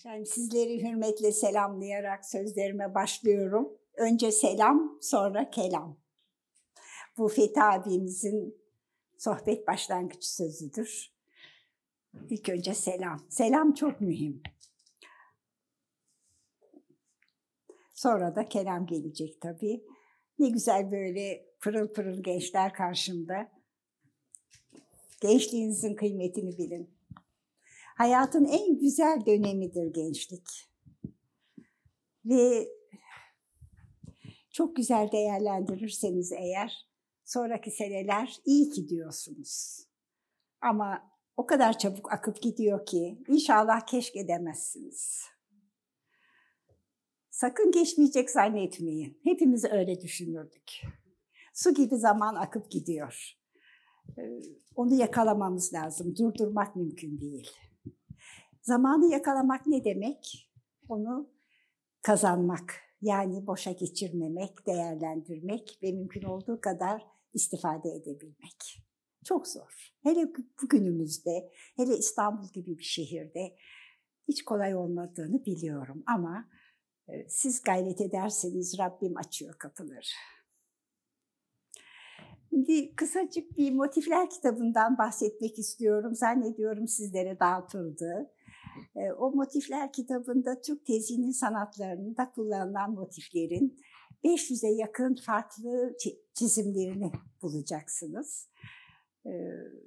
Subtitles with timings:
[0.00, 3.78] Efendim sizleri hürmetle selamlayarak sözlerime başlıyorum.
[3.94, 5.96] Önce selam, sonra kelam.
[7.18, 8.58] Bu Fethi abimizin
[9.18, 11.12] sohbet başlangıç sözüdür.
[12.30, 13.26] İlk önce selam.
[13.28, 14.42] Selam çok mühim.
[17.94, 19.84] Sonra da kelam gelecek tabii.
[20.38, 23.52] Ne güzel böyle pırıl pırıl gençler karşımda.
[25.20, 26.99] Gençliğinizin kıymetini bilin.
[28.00, 30.70] Hayatın en güzel dönemidir gençlik.
[32.24, 32.68] Ve
[34.50, 36.86] çok güzel değerlendirirseniz eğer
[37.24, 39.84] sonraki seneler iyi ki diyorsunuz.
[40.60, 45.22] Ama o kadar çabuk akıp gidiyor ki inşallah keşke demezsiniz.
[47.30, 49.20] Sakın geçmeyecek zannetmeyin.
[49.24, 50.82] Hepimiz öyle düşünürdük.
[51.54, 53.36] Su gibi zaman akıp gidiyor.
[54.76, 56.16] Onu yakalamamız lazım.
[56.16, 57.50] Durdurmak mümkün değil.
[58.62, 60.50] Zamanı yakalamak ne demek?
[60.88, 61.30] Onu
[62.02, 62.74] kazanmak.
[63.02, 68.82] Yani boşa geçirmemek, değerlendirmek ve mümkün olduğu kadar istifade edebilmek.
[69.24, 69.94] Çok zor.
[70.02, 73.56] Hele bugünümüzde, hele İstanbul gibi bir şehirde
[74.28, 76.48] hiç kolay olmadığını biliyorum ama
[77.28, 80.06] siz gayret ederseniz Rabbim açıyor kapıları.
[82.50, 86.14] Şimdi kısacık bir motifler kitabından bahsetmek istiyorum.
[86.14, 88.30] Zannediyorum sizlere dağıtıldı.
[89.18, 93.80] O motifler kitabında Türk tezinin sanatlarında kullanılan motiflerin
[94.24, 95.96] 500'e yakın farklı
[96.34, 97.12] çizimlerini
[97.42, 98.48] bulacaksınız.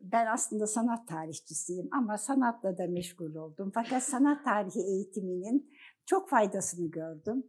[0.01, 3.71] Ben aslında sanat tarihçisiyim ama sanatla da meşgul oldum.
[3.73, 5.71] Fakat sanat tarihi eğitiminin
[6.05, 7.43] çok faydasını gördüm.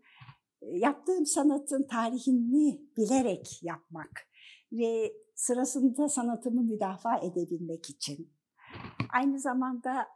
[0.63, 4.29] Yaptığım sanatın tarihini bilerek yapmak
[4.73, 8.33] ve sırasında sanatımı müdafaa edebilmek için.
[9.13, 10.07] Aynı zamanda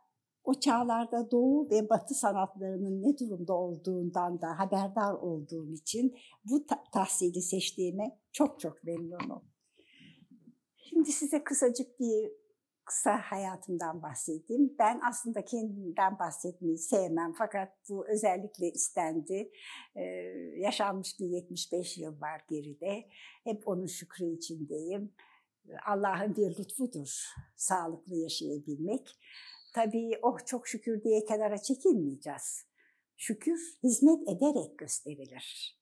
[0.48, 7.42] o çağlarda Doğu ve Batı sanatlarının ne durumda olduğundan da haberdar olduğum için bu tahsili
[7.42, 9.44] seçtiğime çok çok memnunum.
[10.76, 12.30] Şimdi size kısacık bir
[12.84, 14.74] kısa hayatımdan bahsedeyim.
[14.78, 19.50] Ben aslında kendimden bahsetmeyi sevmem fakat bu özellikle istendi.
[19.96, 20.02] Ee,
[20.56, 23.08] yaşanmış bir 75 yıl var geride.
[23.44, 25.12] Hep onun şükrü içindeyim.
[25.86, 27.24] Allah'ın bir lütfudur
[27.56, 29.18] sağlıklı yaşayabilmek.
[29.74, 32.64] Tabii oh çok şükür diye kenara çekilmeyeceğiz.
[33.16, 35.78] Şükür hizmet ederek gösterilir.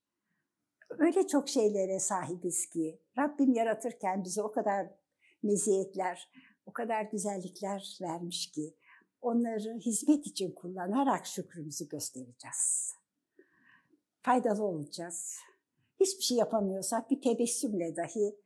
[0.91, 4.87] Öyle çok şeylere sahibiz ki Rabbim yaratırken bize o kadar
[5.43, 6.31] meziyetler,
[6.67, 8.75] o kadar güzellikler vermiş ki
[9.23, 12.95] onları hizmet için kullanarak şükrümüzü göstereceğiz.
[14.23, 15.37] Faydalı olacağız.
[16.01, 18.37] Hiçbir şey yapamıyorsak bir tebessümle dahi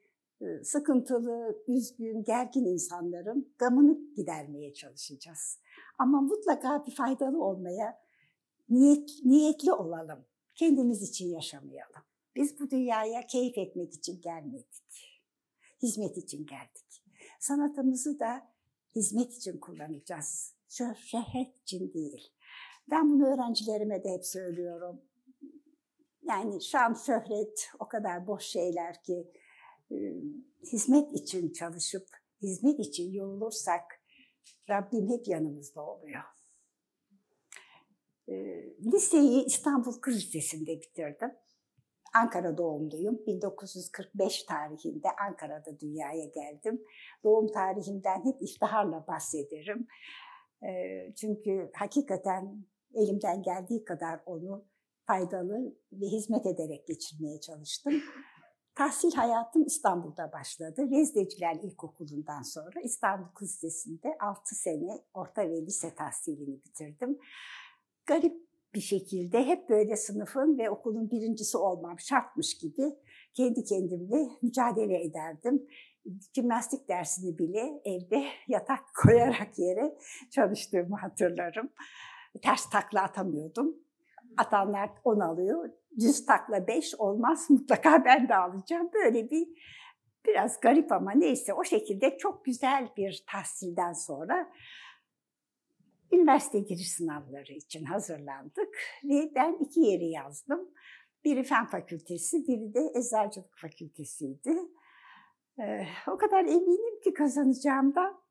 [0.62, 5.58] sıkıntılı, üzgün, gergin insanların gamını gidermeye çalışacağız.
[5.98, 7.98] Ama mutlaka bir faydalı olmaya
[8.68, 10.24] niyet, niyetli olalım.
[10.54, 12.02] Kendimiz için yaşamayalım.
[12.36, 15.20] Biz bu dünyaya keyif etmek için gelmedik.
[15.82, 17.04] Hizmet için geldik.
[17.40, 18.48] Sanatımızı da
[18.94, 20.54] hizmet için kullanacağız.
[20.68, 22.32] Şöhret için değil.
[22.90, 25.00] Ben bunu öğrencilerime de hep söylüyorum.
[26.22, 29.32] Yani şan, şöhret o kadar boş şeyler ki
[30.72, 32.08] hizmet için çalışıp
[32.42, 33.82] hizmet için yorulursak
[34.70, 36.22] Rabbim hep yanımızda oluyor.
[38.92, 41.30] Liseyi İstanbul Kız Lisesi'nde bitirdim.
[42.14, 43.26] Ankara doğumluyum.
[43.26, 46.82] 1945 tarihinde Ankara'da dünyaya geldim.
[47.24, 49.86] Doğum tarihimden hep iftiharla bahsederim.
[51.16, 52.64] Çünkü hakikaten
[52.94, 54.64] elimden geldiği kadar onu
[55.06, 58.02] faydalı ve hizmet ederek geçirmeye çalıştım.
[58.74, 60.90] Tahsil hayatım İstanbul'da başladı.
[60.90, 67.18] Rezdeciler İlkokulu'ndan sonra İstanbul Kız Lisesi'nde 6 sene orta ve lise tahsilini bitirdim.
[68.06, 72.82] Garip bir şekilde hep böyle sınıfın ve okulun birincisi olmam şartmış gibi
[73.34, 75.66] kendi kendimle mücadele ederdim.
[76.34, 79.98] Jimnastik dersini bile evde yatak koyarak yere
[80.30, 81.70] çalıştığımı hatırlarım.
[82.42, 83.76] Ters takla atamıyordum.
[84.36, 88.90] Atanlar 10 alıyor, düz takla 5 olmaz mutlaka ben de alacağım.
[88.94, 89.48] Böyle bir
[90.26, 94.52] biraz garip ama neyse o şekilde çok güzel bir tahsilden sonra
[96.12, 100.70] üniversite giriş sınavları için hazırlandık ve ben iki yeri yazdım.
[101.24, 104.56] Biri Fen Fakültesi, biri de Eczacılık Fakültesiydi.
[105.60, 108.22] Ee, o kadar eminim ki kazanacağımdan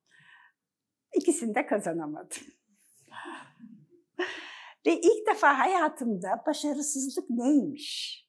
[1.16, 2.38] ikisini de kazanamadım.
[4.86, 8.20] Ve ilk defa hayatımda başarısızlık neymiş?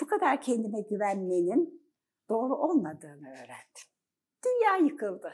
[0.00, 1.84] Bu kadar kendime güvenmenin
[2.28, 3.84] doğru olmadığını öğrendim.
[4.44, 5.32] Dünya yıkıldı.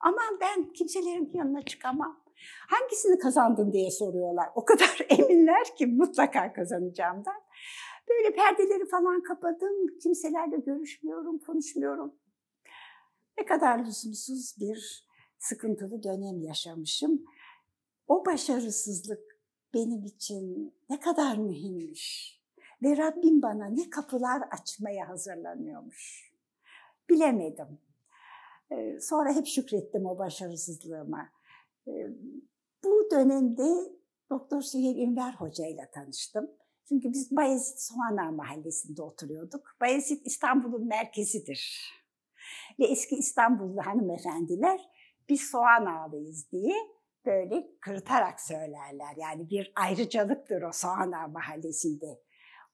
[0.00, 2.24] Aman ben kimselerin yanına çıkamam.
[2.68, 4.48] Hangisini kazandın diye soruyorlar.
[4.54, 7.42] O kadar eminler ki mutlaka kazanacağımdan.
[8.08, 9.98] Böyle perdeleri falan kapadım.
[10.02, 12.14] Kimselerle görüşmüyorum, konuşmuyorum.
[13.38, 15.08] Ne kadar lüzumsuz bir
[15.38, 17.24] sıkıntılı dönem yaşamışım.
[18.08, 19.27] O başarısızlık
[19.74, 22.38] benim için ne kadar mühimmiş.
[22.82, 26.32] Ve Rabbim bana ne kapılar açmaya hazırlanıyormuş.
[27.10, 27.78] Bilemedim.
[28.72, 31.28] Ee, sonra hep şükrettim o başarısızlığıma.
[31.88, 31.90] Ee,
[32.84, 33.98] bu dönemde
[34.30, 36.50] Doktor Süheyl Ünver Hoca ile tanıştım.
[36.88, 39.76] Çünkü biz Bayezid Soğanar Mahallesi'nde oturuyorduk.
[39.80, 41.92] Bayezid İstanbul'un merkezidir.
[42.78, 44.80] Ve eski İstanbullu hanımefendiler
[45.28, 46.74] biz soğan ağlıyız diye
[47.28, 49.14] böyle kırıtarak söylerler.
[49.16, 52.20] Yani bir ayrıcalıktır o soğan ağa mahallesinde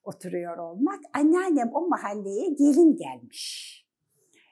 [0.04, 1.00] oturuyor olmak.
[1.14, 3.74] Anneannem o mahalleye gelin gelmiş.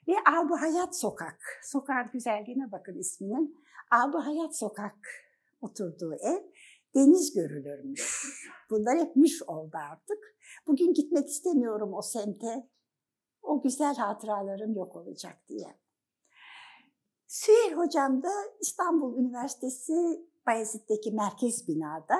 [0.08, 3.56] Ve Abu Hayat Sokak, sokağın güzelliğine bakın isminin.
[3.90, 4.98] Abu Hayat Sokak
[5.60, 6.42] oturduğu ev
[6.94, 8.22] deniz görülürmüş.
[8.70, 10.36] Bunlar hep müş oldu artık.
[10.66, 12.68] Bugün gitmek istemiyorum o semte.
[13.42, 15.81] O güzel hatıralarım yok olacak diye.
[17.32, 18.30] Süheyl Hocam da
[18.60, 19.92] İstanbul Üniversitesi
[20.46, 22.18] Bayezid'deki merkez binada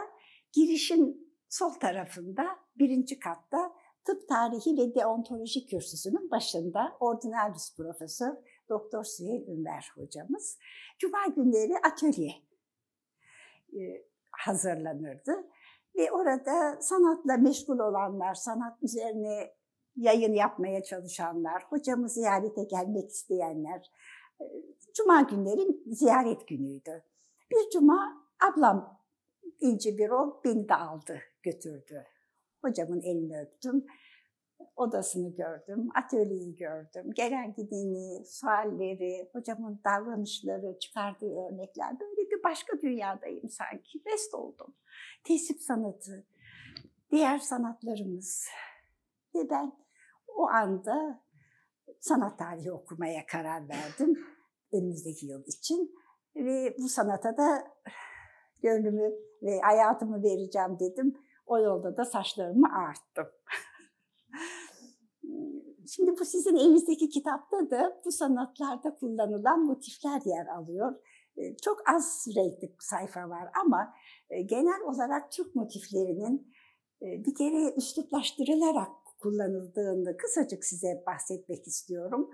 [0.53, 2.47] girişin sol tarafında
[2.79, 3.73] birinci katta
[4.05, 8.37] tıp tarihi ve deontoloji kürsüsünün başında ordinaryus profesör
[8.69, 10.59] Doktor Süheyl Ünver hocamız.
[10.99, 12.33] Cuma günleri atölye
[13.73, 13.81] e,
[14.31, 15.33] hazırlanırdı
[15.97, 19.55] ve orada sanatla meşgul olanlar, sanat üzerine
[19.97, 23.91] yayın yapmaya çalışanlar, hocamı ziyarete gelmek isteyenler,
[24.95, 27.03] Cuma günleri ziyaret günüydü.
[27.51, 29.03] Bir cuma ablam
[29.61, 32.05] İnci Birol beni de aldı, götürdü.
[32.63, 33.87] Hocamın elini öptüm.
[34.77, 37.13] Odasını gördüm, atölyeyi gördüm.
[37.15, 42.01] Gelen gideni, sualleri, hocamın davranışları, çıkardığı örnekler.
[42.01, 44.05] Böyle bir başka dünyadayım sanki.
[44.05, 44.75] Best oldum.
[45.25, 46.27] Tesip sanatı,
[47.11, 48.47] diğer sanatlarımız.
[49.35, 49.73] Ve ben
[50.29, 51.23] o anda
[52.03, 54.19] sanat tarihi okumaya karar verdim
[54.73, 55.95] önümüzdeki yıl için.
[56.37, 57.65] Ve bu sanata da
[58.63, 59.13] gönlümü
[59.43, 61.15] ve hayatımı vereceğim dedim.
[61.47, 63.27] O yolda da saçlarımı ağarttım.
[65.87, 70.95] Şimdi bu sizin elinizdeki kitapta da bu sanatlarda kullanılan motifler yer alıyor.
[71.37, 73.95] Ee, çok az renkli sayfa var ama
[74.31, 76.53] e, genel olarak Türk motiflerinin
[77.03, 82.31] e, bir kere üsluplaştırılarak kullanıldığını kısacık size bahsetmek istiyorum.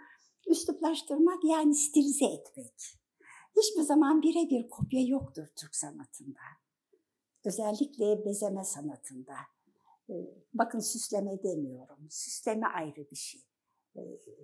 [0.47, 2.75] Üsluplaştırmak yani stilize etmek.
[3.57, 6.41] Hiçbir zaman birebir kopya yoktur Türk sanatında.
[7.45, 9.35] Özellikle bezeme sanatında.
[10.11, 10.15] Ee,
[10.55, 12.07] bakın süsleme demiyorum.
[12.11, 13.41] Süsleme ayrı bir şey.
[13.97, 14.01] Ee,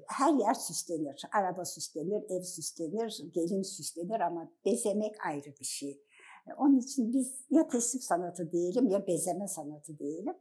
[0.09, 1.23] her yer süslenir.
[1.33, 6.03] Araba süslenir, ev süslenir, gelin süslenir ama bezemek ayrı bir şey.
[6.47, 10.35] Ee, onun için biz ya tesip sanatı diyelim ya bezeme sanatı diyelim.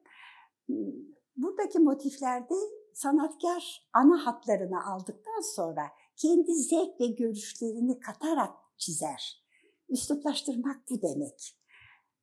[1.35, 2.53] Buradaki motiflerde
[2.94, 9.44] sanatkar ana hatlarını aldıktan sonra kendi zevk ve görüşlerini katarak çizer.
[9.89, 11.57] Üsluplaştırmak bu demek.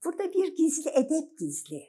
[0.05, 1.83] Burada bir gizli edep gizli.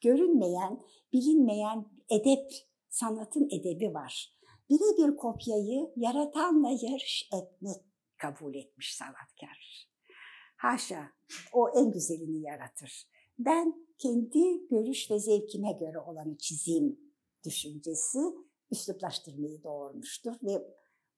[0.00, 0.82] Görünmeyen,
[1.12, 2.50] bilinmeyen edep,
[2.88, 4.38] sanatın edebi var.
[4.70, 7.84] Birebir kopyayı yaratanla yarış etmek
[8.16, 9.88] kabul etmiş sanatkar.
[10.56, 11.12] Haşa,
[11.52, 13.11] o en güzelini yaratır.
[13.38, 17.00] Ben kendi görüş ve zevkime göre olanı çizeyim
[17.44, 18.18] düşüncesi
[18.70, 20.74] üsluplaştırmayı doğurmuştur ve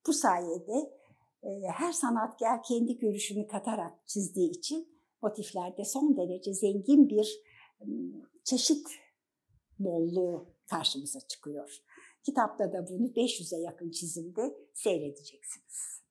[0.06, 0.98] bu sayede
[1.42, 4.88] e, her sanatkar kendi görüşünü katarak çizdiği için
[5.22, 7.42] motiflerde son derece zengin bir
[8.44, 8.86] çeşit
[9.78, 11.82] bolluğu karşımıza çıkıyor.
[12.22, 16.04] Kitapta da bunu 500'e yakın çizimde seyredeceksiniz.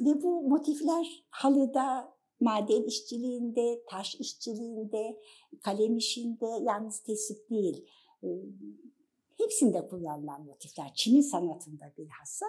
[0.00, 5.20] Ve bu motifler halıda, maden işçiliğinde, taş işçiliğinde,
[5.62, 7.86] kalem işinde yalnız tesip değil.
[9.38, 12.46] Hepsinde kullanılan motifler, Çin'in sanatında bilhassa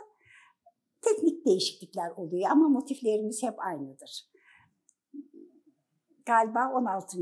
[1.02, 4.32] teknik değişiklikler oluyor ama motiflerimiz hep aynıdır.
[6.26, 7.18] Galiba 16.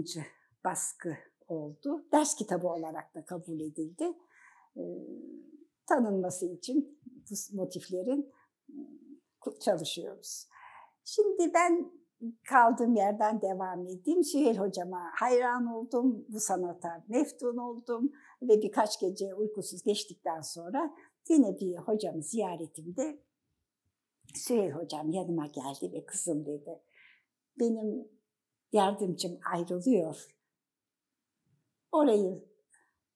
[0.64, 2.06] baskı oldu.
[2.12, 4.18] Ders kitabı olarak da kabul edildi.
[4.78, 4.82] Ee,
[5.86, 7.00] tanınması için
[7.30, 8.32] bu motiflerin
[9.60, 10.48] çalışıyoruz.
[11.04, 11.92] Şimdi ben
[12.50, 14.24] kaldığım yerden devam edeyim.
[14.24, 18.12] Süheyl hocama hayran oldum, bu sanata meftun oldum
[18.42, 20.96] ve birkaç gece uykusuz geçtikten sonra
[21.30, 23.20] yine bir hocamı ziyaretimde
[24.36, 26.82] Süheyl hocam yanıma geldi ve kızım dedi.
[27.60, 28.08] Benim
[28.72, 30.28] yardımcım ayrılıyor.
[31.92, 32.44] Orayı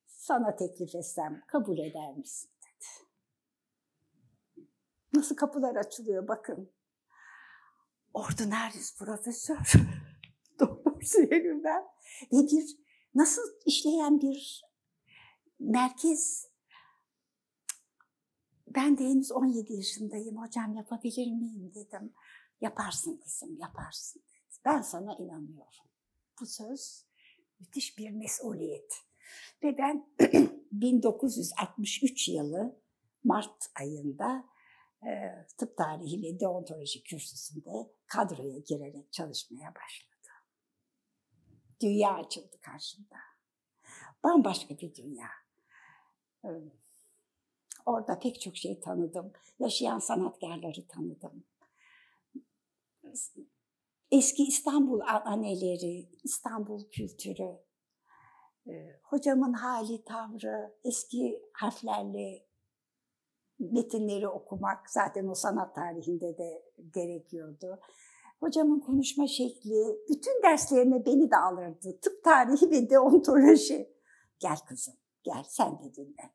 [0.05, 3.07] sana teklif etsem kabul eder misin dedi.
[5.13, 6.71] Nasıl kapılar açılıyor bakın.
[8.13, 9.73] Ordinarius profesör,
[10.59, 11.83] doktor Süheyl ben
[12.31, 12.77] ve bir
[13.15, 14.63] nasıl işleyen bir
[15.59, 16.47] merkez.
[18.67, 22.13] Ben de henüz 17 yaşındayım, hocam yapabilir miyim dedim.
[22.61, 24.21] Yaparsın kızım, yaparsın.
[24.65, 25.89] Ben sana inanıyorum.
[26.41, 27.05] Bu söz
[27.59, 28.93] müthiş bir mesuliyet.
[29.63, 30.07] Ve ben
[30.71, 32.79] 1963 yılı
[33.23, 34.45] Mart ayında
[35.57, 40.13] tıp tarihi ve deontoloji kürsüsünde kadroya girerek çalışmaya başladım.
[41.81, 43.15] Dünya açıldı karşımda.
[44.23, 45.27] Bambaşka bir dünya.
[46.45, 46.49] E,
[47.85, 49.33] orada pek çok şey tanıdım.
[49.59, 51.43] Yaşayan sanatkarları tanıdım.
[54.11, 57.59] Eski İstanbul anneleri, İstanbul kültürü,
[58.67, 62.45] e, hocamın hali, tavrı, eski harflerle
[63.59, 67.79] metinleri okumak zaten o sanat tarihinde de gerekiyordu.
[68.39, 71.99] Hocamın konuşma şekli, bütün derslerine beni de alırdı.
[72.01, 73.93] Tıp tarihi ve deontoloji.
[74.39, 74.93] Gel kızım,
[75.23, 76.33] gel sen de dinle.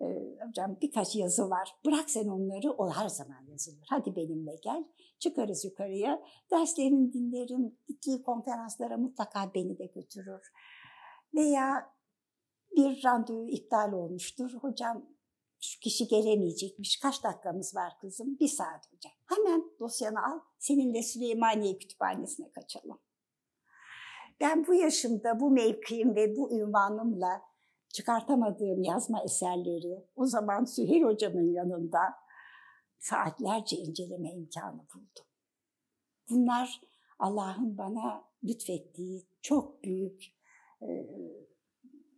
[0.00, 1.76] Ee, hocam birkaç yazı var.
[1.86, 3.86] Bırak sen onları, o her zaman yazılır.
[3.90, 4.84] Hadi benimle gel.
[5.18, 6.22] Çıkarız yukarıya.
[6.50, 7.78] Derslerini dinlerim.
[7.86, 10.52] Gittiği konferanslara mutlaka beni de götürür.
[11.34, 11.92] Veya
[12.76, 14.50] bir randevu iptal olmuştur.
[14.52, 15.06] Hocam
[15.62, 17.00] şu kişi gelemeyecekmiş.
[17.00, 18.38] Kaç dakikamız var kızım?
[18.38, 19.12] Bir saat hocam.
[19.26, 20.40] Hemen dosyanı al.
[20.58, 22.98] Seninle Süleymaniye Kütüphanesi'ne kaçalım.
[24.40, 27.42] Ben bu yaşımda bu mevkiim ve bu ünvanımla
[27.88, 32.00] çıkartamadığım yazma eserleri o zaman Süheyl Hocam'ın yanında
[32.98, 35.26] saatlerce inceleme imkanı buldum.
[36.30, 36.80] Bunlar
[37.18, 40.24] Allah'ın bana lütfettiği çok büyük
[40.82, 40.88] e,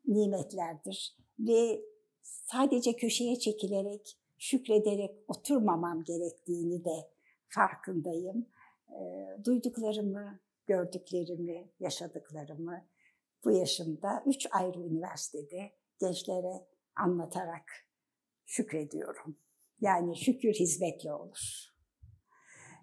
[0.07, 1.81] nimetlerdir ve
[2.25, 7.11] sadece köşeye çekilerek, şükrederek oturmamam gerektiğini de
[7.49, 8.47] farkındayım.
[8.89, 12.85] E, duyduklarımı, gördüklerimi, yaşadıklarımı
[13.45, 16.67] bu yaşımda üç ayrı üniversitede gençlere
[16.97, 17.65] anlatarak
[18.47, 19.37] şükrediyorum.
[19.81, 21.75] Yani şükür hizmetle olur.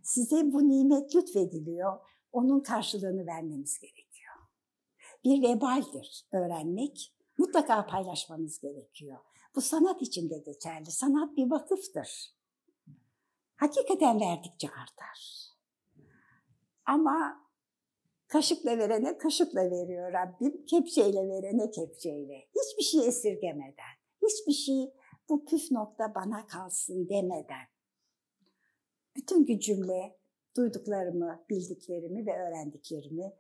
[0.03, 1.99] Size bu nimet lütfediliyor,
[2.31, 4.33] onun karşılığını vermemiz gerekiyor.
[5.23, 9.17] Bir vebaldir öğrenmek, mutlaka paylaşmanız gerekiyor.
[9.55, 10.91] Bu sanat için de geçerli.
[10.91, 12.35] Sanat bir vakıftır.
[13.55, 15.51] Hakikaten verdikçe artar.
[16.85, 17.47] Ama
[18.27, 22.47] kaşıkla verene kaşıkla veriyor Rabbim, kepçeyle verene kepçeyle.
[22.55, 24.93] Hiçbir şey esirgemeden, hiçbir şey
[25.29, 27.67] bu püf nokta bana kalsın demeden.
[29.15, 30.17] Bütün gücümle
[30.57, 33.33] duyduklarımı, bildiklerimi ve öğrendiklerimi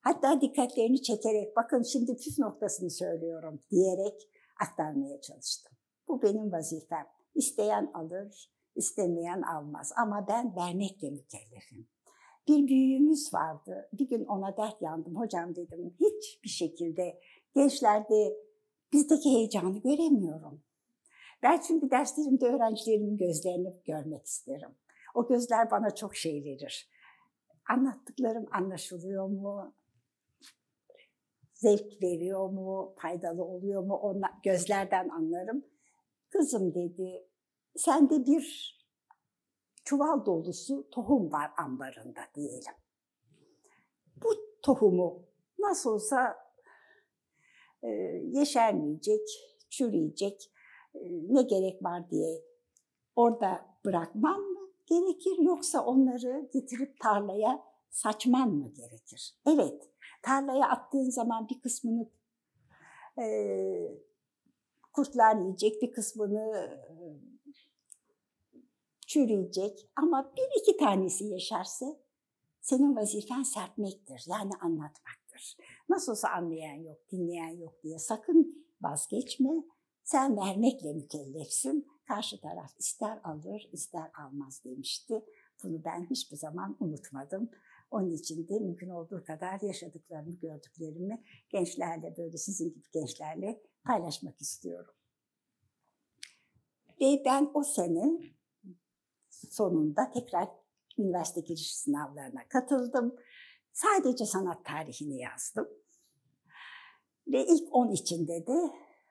[0.00, 4.28] hatta dikkatlerini çekerek bakın şimdi püf noktasını söylüyorum diyerek
[4.62, 5.72] aktarmaya çalıştım.
[6.08, 7.06] Bu benim vazifem.
[7.34, 9.92] İsteyen alır, istemeyen almaz.
[9.96, 11.88] Ama ben vermekle mükellefim.
[12.48, 13.88] Bir büyüğümüz vardı.
[13.92, 15.16] Bir gün ona dert yandım.
[15.16, 17.20] Hocam dedim hiçbir şekilde
[17.54, 18.36] gençlerde
[18.92, 20.62] bizdeki heyecanı göremiyorum.
[21.42, 24.70] Ben çünkü derslerimde öğrencilerimin gözlerini görmek isterim.
[25.14, 26.90] O gözler bana çok şey verir.
[27.70, 29.74] Anlattıklarım anlaşılıyor mu?
[31.62, 35.64] Zevk veriyor mu, faydalı oluyor mu ona gözlerden anlarım.
[36.30, 37.28] Kızım dedi,
[37.76, 38.78] sende bir
[39.84, 42.74] çuval dolusu tohum var ambarında diyelim.
[44.16, 44.28] Bu
[44.62, 45.26] tohumu
[45.58, 46.36] nasıl olsa
[47.82, 47.88] e,
[48.32, 49.28] yeşermeyecek,
[49.70, 50.52] çürüyecek,
[50.94, 52.42] e, ne gerek var diye
[53.16, 59.34] orada bırakman mı gerekir yoksa onları getirip tarlaya saçman mı gerekir?
[59.46, 59.91] Evet,
[60.22, 62.10] tarlaya attığın zaman bir kısmını
[63.18, 63.26] e,
[64.92, 66.94] kurtlar yiyecek, bir kısmını e,
[69.06, 69.90] çürüyecek.
[69.96, 71.86] Ama bir iki tanesi yaşarsa
[72.60, 75.56] senin vazifen serpmektir, yani anlatmaktır.
[75.88, 79.50] Nasıl olsa anlayan yok, dinleyen yok diye sakın vazgeçme.
[80.04, 81.92] Sen vermekle mükellefsin.
[82.08, 85.24] Karşı taraf ister alır, ister almaz demişti.
[85.62, 87.50] Bunu ben hiçbir zaman unutmadım.
[87.92, 94.94] Onun için de mümkün olduğu kadar yaşadıklarımı, gördüklerimi gençlerle böyle sizin gibi gençlerle paylaşmak istiyorum.
[97.00, 98.20] Ve ben o sene
[99.30, 100.48] sonunda tekrar
[100.98, 103.16] üniversite giriş sınavlarına katıldım.
[103.72, 105.68] Sadece sanat tarihini yazdım.
[107.26, 108.70] Ve ilk 10 içinde de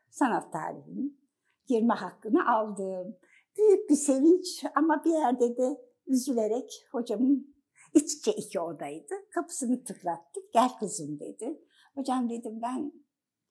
[0.09, 1.19] sanat tarihinin
[1.67, 3.17] girme hakkını aldım.
[3.57, 7.50] Büyük bir sevinç ama bir yerde de üzülerek hocamın
[7.93, 9.13] İç içe iki odaydı.
[9.33, 10.53] Kapısını tıklattık.
[10.53, 11.61] Gel kızım dedi.
[11.95, 12.93] Hocam dedim ben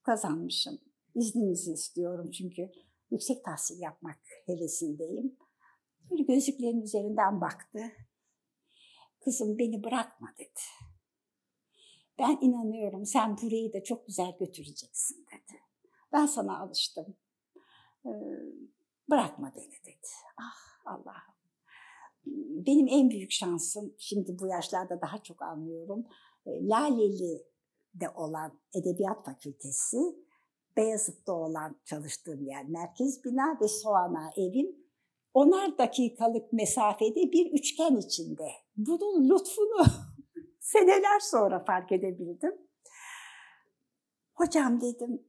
[0.02, 0.78] kazanmışım.
[1.14, 2.70] İzninizi istiyorum çünkü
[3.10, 5.36] yüksek tahsil yapmak hevesindeyim.
[6.10, 7.80] Böyle gözlüklerin üzerinden baktı.
[9.20, 10.60] kızım beni bırakma dedi.
[12.18, 15.60] Ben inanıyorum sen burayı da çok güzel götüreceksin dedi.
[16.12, 17.16] Ben sana alıştım.
[18.06, 18.10] Ee,
[19.10, 20.08] bırakma beni dedi.
[20.38, 21.39] Ah Allah'ım.
[22.66, 26.06] Benim en büyük şansım, şimdi bu yaşlarda daha çok anlıyorum,
[26.46, 29.98] e, Laleli'de olan Edebiyat Fakültesi,
[30.76, 34.76] Beyazıt'ta olan çalıştığım yer merkez bina ve Soğana evim
[35.34, 38.48] onar dakikalık mesafede bir üçgen içinde.
[38.76, 39.84] Bunun lütfunu
[40.60, 42.54] seneler sonra fark edebildim.
[44.34, 45.22] Hocam dedim,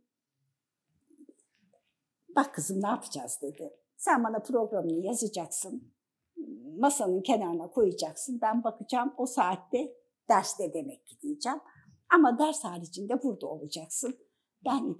[2.35, 3.73] bak kızım ne yapacağız dedi.
[3.97, 5.93] Sen bana programını yazacaksın,
[6.77, 8.39] masanın kenarına koyacaksın.
[8.41, 9.93] Ben bakacağım o saatte
[10.29, 11.59] derste demek ki diyeceğim.
[12.13, 14.17] Ama ders haricinde burada olacaksın.
[14.65, 14.95] Ben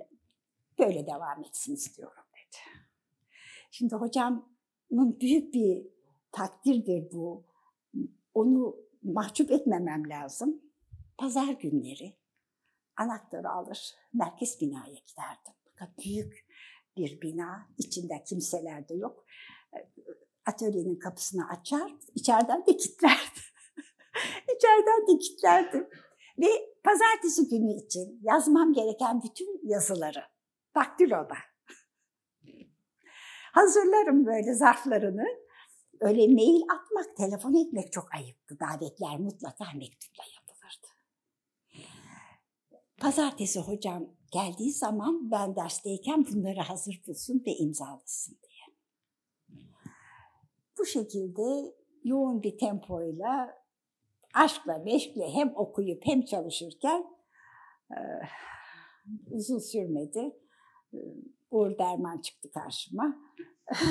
[0.80, 2.58] böyle devam etsin istiyorum dedi.
[3.72, 5.88] Şimdi hocamın büyük bir
[6.32, 7.46] takdirdir bu.
[8.34, 10.62] Onu mahcup etmemem lazım.
[11.18, 12.22] Pazar günleri
[12.98, 15.54] anahtarı alır, merkez binaya giderdim.
[15.64, 16.48] Fakat büyük
[16.98, 19.26] bir bina, içinde kimseler de yok.
[20.46, 23.40] Atölyenin kapısını açar, içeriden de kilitlerdi.
[24.56, 25.90] içeriden de kilitlerdi.
[26.40, 26.48] Ve
[26.84, 30.24] pazartesi günü için yazmam gereken bütün yazıları
[30.76, 31.36] daktiloda
[33.52, 35.26] hazırlarım böyle zarflarını.
[36.00, 38.60] Öyle mail atmak, telefon etmek çok ayıptı.
[38.60, 40.88] Davetler mutlaka mektupla yapılırdı.
[42.98, 48.51] Pazartesi hocam geldiği zaman ben dersteyken bunları hazır bulsun ve imzalasın diye.
[50.82, 53.58] Bu şekilde yoğun bir tempoyla,
[54.34, 57.06] aşkla, meşkle hem okuyup hem çalışırken
[57.92, 57.98] e,
[59.32, 60.36] uzun sürmedi.
[61.52, 63.18] Uğur Derman çıktı karşıma.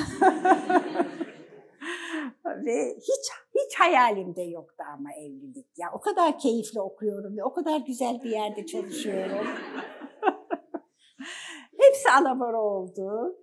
[2.45, 5.67] ve hiç hiç hayalimde yoktu ama evlilik.
[5.77, 9.47] Ya o kadar keyifli okuyorum ve o kadar güzel bir yerde çalışıyorum.
[11.77, 13.37] Hepsi alabora oldu.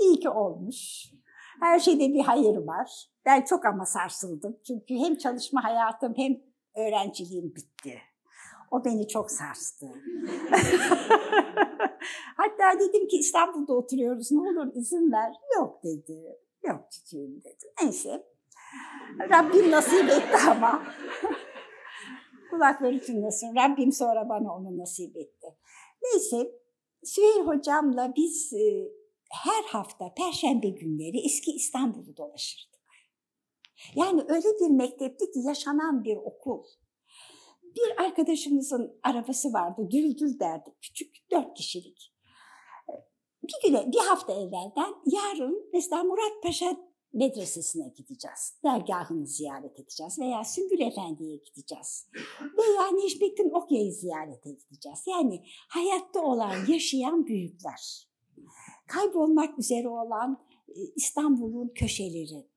[0.00, 1.15] İyi ki olmuş.
[1.60, 3.08] Her şeyde bir hayır var.
[3.24, 4.56] Ben çok ama sarsıldım.
[4.66, 6.36] Çünkü hem çalışma hayatım hem
[6.76, 7.98] öğrenciliğim bitti.
[8.70, 9.86] O beni çok sarstı.
[12.36, 15.32] Hatta dedim ki İstanbul'da oturuyoruz ne olur izin ver.
[15.56, 16.38] Yok dedi.
[16.64, 17.72] Yok çiçeğim dedi.
[17.82, 18.26] Neyse.
[19.30, 20.82] Rabbim nasip etti ama.
[22.50, 23.56] Kulakları çınlasın.
[23.56, 25.46] Rabbim sonra bana onu nasip etti.
[26.02, 26.50] Neyse
[27.04, 28.88] Süheyl hocamla biz e,
[29.30, 32.76] her hafta perşembe günleri eski İstanbul'u dolaşırdık.
[33.94, 36.64] Yani öyle bir mektepti ki yaşanan bir okul.
[37.62, 42.12] Bir arkadaşımızın arabası vardı, düldül derdi, küçük, dört kişilik.
[43.42, 46.76] Bir güne, bir hafta evvelden yarın mesela Murat Paşa
[47.12, 48.60] medresesine gideceğiz.
[48.64, 52.08] Dergahını ziyaret edeceğiz veya Sümbül Efendi'ye gideceğiz.
[52.40, 55.04] Veya Necmettin Okya'yı ziyarete gideceğiz.
[55.06, 58.06] Yani hayatta olan, yaşayan büyükler.
[58.86, 62.48] Kaybolmak üzere olan e, İstanbul'un köşeleri,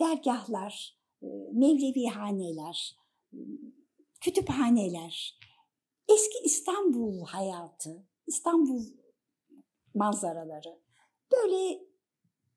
[0.00, 2.96] dergahlar, e, Mevlevi haneler,
[4.20, 5.38] kütüphaneler,
[6.08, 8.84] eski İstanbul hayatı, İstanbul
[9.94, 10.80] manzaraları.
[11.32, 11.80] Böyle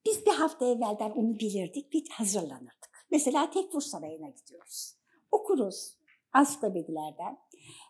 [0.05, 3.07] biz bir hafta evvelden onu bilirdik, bir hazırlanırdık.
[3.11, 4.95] Mesela Tekfur Sarayı'na gidiyoruz.
[5.31, 5.97] Okuruz
[6.33, 7.37] ansiklopedilerden.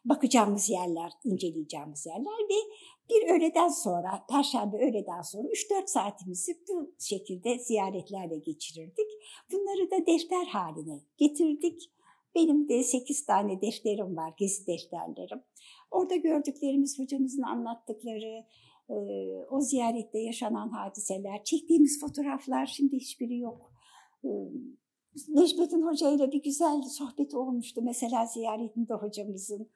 [0.05, 2.59] Bakacağımız yerler, inceleyeceğimiz yerler ve
[3.09, 9.07] bir öğleden sonra, perşembe öğleden sonra 3-4 saatimizi bu şekilde ziyaretlerle geçirirdik.
[9.51, 11.91] Bunları da defter haline getirdik.
[12.35, 15.43] Benim de 8 tane defterim var, gezi defterlerim.
[15.91, 18.45] Orada gördüklerimiz, hocamızın anlattıkları,
[19.49, 23.71] o ziyarette yaşanan hadiseler, çektiğimiz fotoğraflar şimdi hiçbiri yok.
[25.27, 27.81] Necmettin Hoca ile bir güzel sohbet olmuştu.
[27.81, 29.69] Mesela ziyaretinde hocamızın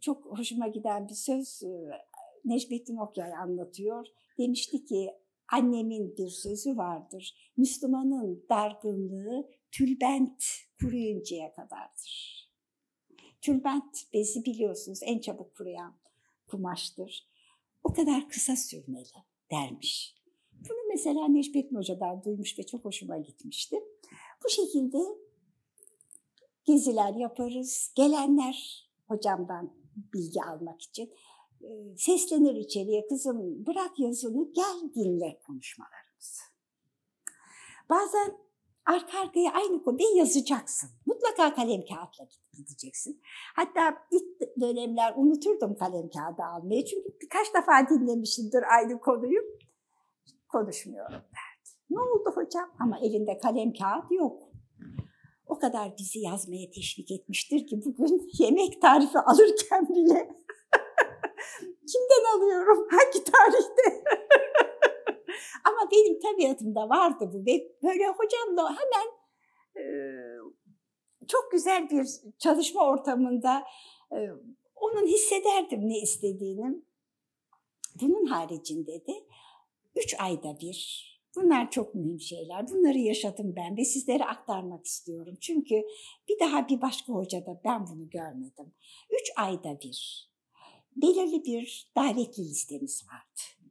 [0.00, 1.62] çok hoşuma giden bir söz
[2.44, 4.06] Necmettin Okyay anlatıyor.
[4.38, 5.10] Demişti ki
[5.52, 7.52] annemin bir sözü vardır.
[7.56, 10.44] Müslümanın dargınlığı tülbent
[10.80, 12.40] kuruyuncaya kadardır.
[13.40, 15.96] Tülbent bezi biliyorsunuz en çabuk kuruyan
[16.46, 17.30] kumaştır
[17.84, 19.08] o kadar kısa sürmeli
[19.50, 20.16] dermiş.
[20.52, 23.76] Bunu mesela Necmettin Hoca'dan duymuş ve çok hoşuma gitmişti.
[24.44, 24.98] Bu şekilde
[26.64, 27.92] geziler yaparız.
[27.96, 29.72] Gelenler hocamdan
[30.14, 31.14] bilgi almak için
[31.96, 36.42] seslenir içeriye kızım bırak yazını gel dinle konuşmalarımızı.
[37.90, 38.38] Bazen
[38.86, 40.90] arka arkaya aynı konuyu yazacaksın.
[41.06, 43.20] Mutlaka kalem kağıtla gideceksin.
[43.56, 46.84] Hatta ilk dönemler unuturdum kalem kağıdı almayı.
[46.84, 49.40] Çünkü birkaç defa dinlemişimdir aynı konuyu.
[50.48, 51.49] Konuşmuyorum derdi.
[51.90, 52.70] Ne oldu hocam?
[52.80, 54.50] Ama elinde kalem kağıt yok.
[55.46, 60.28] O kadar bizi yazmaya teşvik etmiştir ki bugün yemek tarifi alırken bile
[61.92, 64.04] kimden alıyorum, hangi tarihte?
[65.64, 69.08] Ama benim tabiatımda vardı bu ve böyle hocamla hemen
[69.76, 69.84] e,
[71.28, 72.06] çok güzel bir
[72.38, 73.62] çalışma ortamında
[74.12, 74.18] e,
[74.76, 76.82] onun hissederdim ne istediğini.
[78.00, 79.12] Bunun haricinde de
[79.96, 82.68] üç ayda bir Bunlar çok mühim şeyler.
[82.68, 85.34] Bunları yaşadım ben ve sizlere aktarmak istiyorum.
[85.40, 85.74] Çünkü
[86.28, 88.74] bir daha bir başka hocada ben bunu görmedim.
[89.10, 90.30] Üç ayda bir
[90.96, 93.70] belirli bir davetli listemiz vardı.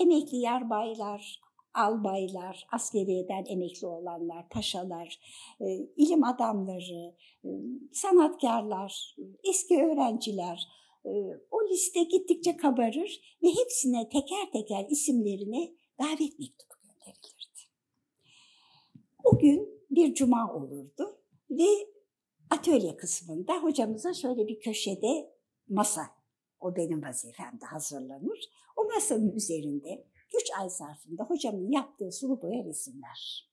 [0.00, 1.40] Emekli yarbaylar,
[1.74, 5.18] albaylar, askeriyeden emekli olanlar, paşalar,
[5.60, 5.66] e,
[5.96, 7.14] ilim adamları,
[7.44, 7.48] e,
[7.92, 10.68] sanatkarlar, eski öğrenciler,
[11.04, 11.10] e,
[11.50, 16.75] o liste gittikçe kabarır ve hepsine teker teker isimlerine davet mektubu
[17.06, 17.60] gönderilirdi.
[19.24, 21.66] O gün bir cuma olurdu ve
[22.50, 25.34] atölye kısmında hocamıza şöyle bir köşede
[25.68, 26.02] masa,
[26.60, 28.50] o benim vazifemde hazırlanır.
[28.76, 30.06] O masanın üzerinde
[30.40, 33.50] üç ay zarfında hocamın yaptığı sulu boya resimler,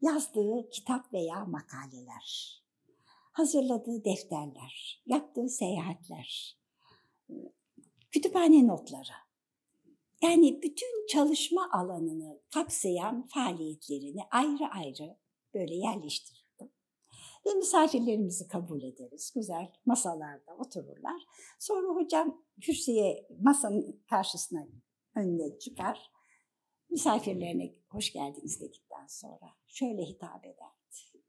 [0.00, 2.62] yazdığı kitap veya makaleler,
[3.32, 6.58] hazırladığı defterler, yaptığı seyahatler,
[8.10, 9.25] kütüphane notları.
[10.26, 15.16] Yani bütün çalışma alanını kapsayan faaliyetlerini ayrı ayrı
[15.54, 16.72] böyle yerleştirirdim.
[17.46, 19.32] Ve misafirlerimizi kabul ederiz.
[19.34, 21.22] Güzel masalarda otururlar.
[21.58, 24.66] Sonra hocam kürsüye masanın karşısına
[25.14, 26.10] önüne çıkar.
[26.90, 31.22] Misafirlerine hoş geldiniz dedikten sonra şöyle hitap ederdi.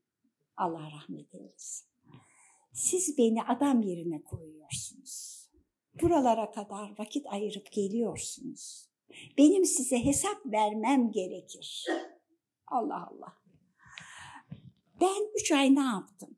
[0.57, 1.87] Allah rahmet eylesin.
[2.73, 5.36] Siz beni adam yerine koyuyorsunuz.
[6.01, 8.89] Buralara kadar vakit ayırıp geliyorsunuz.
[9.37, 11.85] Benim size hesap vermem gerekir.
[12.67, 13.37] Allah Allah.
[15.01, 16.37] Ben üç ay ne yaptım?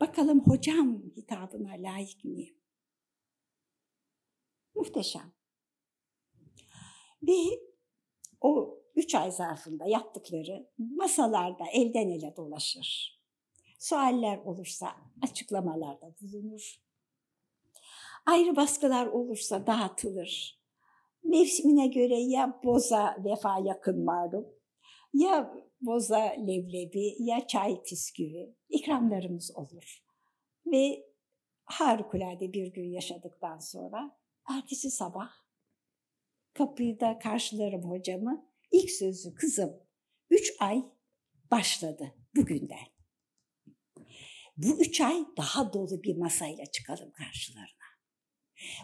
[0.00, 2.56] Bakalım hocam hitabına layık mıyım?
[4.74, 5.32] Muhteşem.
[7.22, 7.36] Ve
[8.40, 13.20] o üç ay zarfında yaptıkları masalarda elden ele dolaşır.
[13.78, 16.85] Sualler olursa açıklamalarda bulunur.
[18.26, 20.60] Ayrı baskılar olursa dağıtılır.
[21.24, 24.46] Mevsimine göre ya boza vefa yakın malum,
[25.14, 30.04] ya boza leblebi, ya çay püsküvi ikramlarımız olur.
[30.66, 31.06] Ve
[31.64, 35.30] harikulade bir gün yaşadıktan sonra ertesi sabah
[36.54, 38.46] kapıyı da karşılarım hocamı.
[38.72, 39.80] İlk sözü kızım
[40.30, 40.84] üç ay
[41.50, 42.86] başladı bugünden.
[44.56, 47.85] Bu üç ay daha dolu bir masayla çıkalım karşılarına.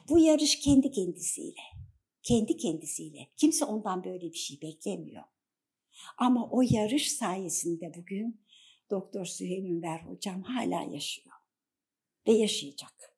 [0.08, 1.60] Bu yarış kendi kendisiyle,
[2.22, 3.28] kendi kendisiyle.
[3.36, 5.24] Kimse ondan böyle bir şey beklemiyor.
[6.18, 8.40] Ama o yarış sayesinde bugün
[8.90, 11.36] Doktor Süheyl Ünver hocam hala yaşıyor
[12.26, 13.16] ve yaşayacak.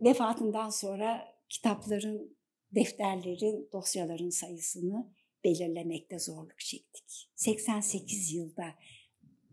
[0.00, 2.38] Vefatından sonra kitapların,
[2.74, 7.30] defterlerin, dosyaların sayısını belirlemekte zorluk çektik.
[7.34, 8.74] 88 yılda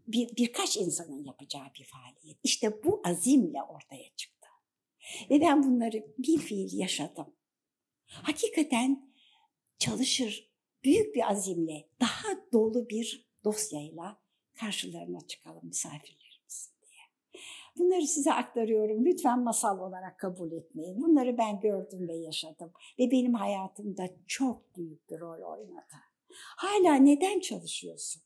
[0.08, 2.38] bir, birkaç insanın yapacağı bir faaliyet.
[2.44, 4.35] İşte bu azimle ortaya çıktı.
[5.30, 7.34] Ve ben bunları bir fiil yaşadım.
[8.06, 9.14] Hakikaten
[9.80, 10.52] çalışır,
[10.84, 14.22] büyük bir azimle, daha dolu bir dosyayla
[14.56, 17.42] karşılarına çıkalım misafirlerimiz diye.
[17.78, 19.06] Bunları size aktarıyorum.
[19.06, 21.02] Lütfen masal olarak kabul etmeyin.
[21.02, 22.72] Bunları ben gördüm ve yaşadım.
[23.00, 25.96] Ve benim hayatımda çok büyük bir rol oynadı.
[26.36, 28.22] Hala neden çalışıyorsun?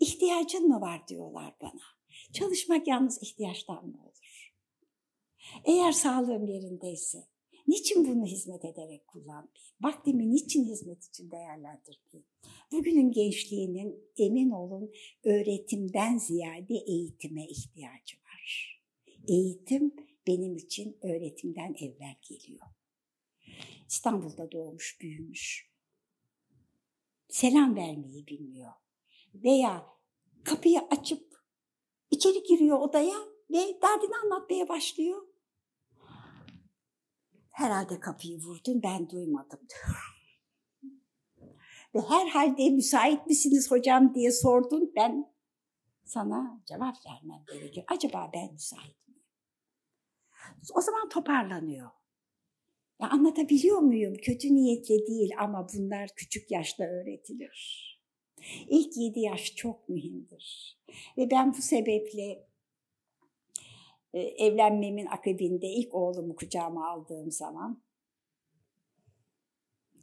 [0.00, 1.82] İhtiyacın mı var diyorlar bana.
[2.32, 4.21] Çalışmak yalnız ihtiyaçtan mı olur?
[5.64, 7.28] Eğer sağlığım yerindeyse,
[7.66, 9.52] niçin bunu hizmet ederek kullanmayayım?
[9.80, 12.26] Vaktimi niçin hizmet için değerlendirmeyeyim?
[12.72, 14.92] Bugünün gençliğinin emin olun
[15.24, 18.82] öğretimden ziyade eğitime ihtiyacı var.
[19.28, 19.94] Eğitim
[20.26, 22.66] benim için öğretimden evvel geliyor.
[23.88, 25.72] İstanbul'da doğmuş, büyümüş.
[27.28, 28.72] Selam vermeyi bilmiyor.
[29.34, 29.86] Veya
[30.44, 31.34] kapıyı açıp
[32.10, 33.16] içeri giriyor odaya
[33.50, 35.31] ve derdini anlatmaya başlıyor.
[37.52, 39.60] Herhalde kapıyı vurdun ben duymadım.
[41.94, 45.34] Ve herhalde müsait misiniz hocam diye sordun ben
[46.04, 47.86] sana cevap vermem gerekiyor.
[47.88, 49.22] Acaba ben müsait miyim?
[50.74, 51.90] O zaman toparlanıyor.
[53.00, 54.14] Ya anlatabiliyor muyum?
[54.22, 57.88] Kötü niyetle değil ama bunlar küçük yaşta öğretilir.
[58.68, 60.78] İlk yedi yaş çok mühimdir.
[61.18, 62.48] Ve ben bu sebeple
[64.18, 67.82] evlenmemin akabinde ilk oğlumu kucağıma aldığım zaman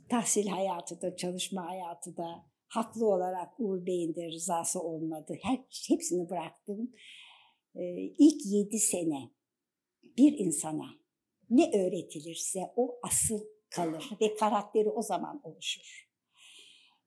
[0.09, 5.37] tahsil hayatı da, çalışma hayatı da, haklı olarak Uğur Bey'in de rızası olmadı.
[5.41, 6.91] Her, hepsini bıraktım.
[7.75, 7.81] Ee,
[8.17, 9.31] ilk yedi sene
[10.17, 10.89] bir insana
[11.49, 16.09] ne öğretilirse o asıl kalır ve karakteri o zaman oluşur.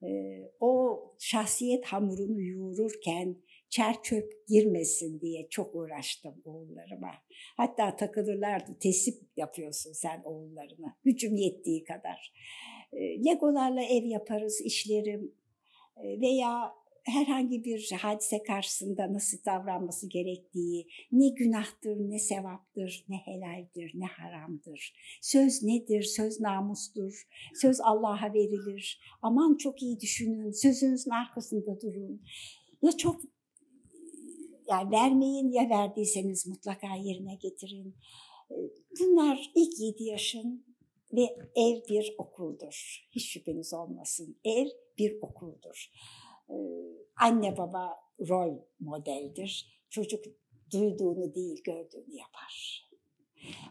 [0.03, 3.35] Ee, o şahsiyet hamurunu yoğururken
[3.73, 7.11] çer çöp girmesin diye çok uğraştım oğullarıma.
[7.57, 12.33] Hatta takılırlardı, tesip yapıyorsun sen oğullarına, gücüm yettiği kadar.
[12.93, 15.35] Ee, Legolarla ev yaparız, işlerim
[15.97, 23.91] ee, veya herhangi bir hadise karşısında nasıl davranması gerektiği, ne günahtır, ne sevaptır, ne helaldir,
[23.95, 24.93] ne haramdır.
[25.21, 26.03] Söz nedir?
[26.03, 27.27] Söz namustur.
[27.55, 29.01] Söz Allah'a verilir.
[29.21, 30.51] Aman çok iyi düşünün.
[30.51, 32.21] Sözünüzün arkasında durun.
[32.81, 33.21] Ya çok
[34.69, 37.95] yani vermeyin ya verdiyseniz mutlaka yerine getirin.
[38.99, 40.65] Bunlar ilk yedi yaşın
[41.13, 41.21] ve
[41.55, 43.07] ev bir okuldur.
[43.11, 44.39] Hiç şüpheniz olmasın.
[44.45, 45.91] Ev bir okuldur.
[47.21, 47.89] Anne baba
[48.29, 49.83] rol modeldir.
[49.89, 50.25] Çocuk
[50.71, 52.83] duyduğunu değil gördüğünü yapar.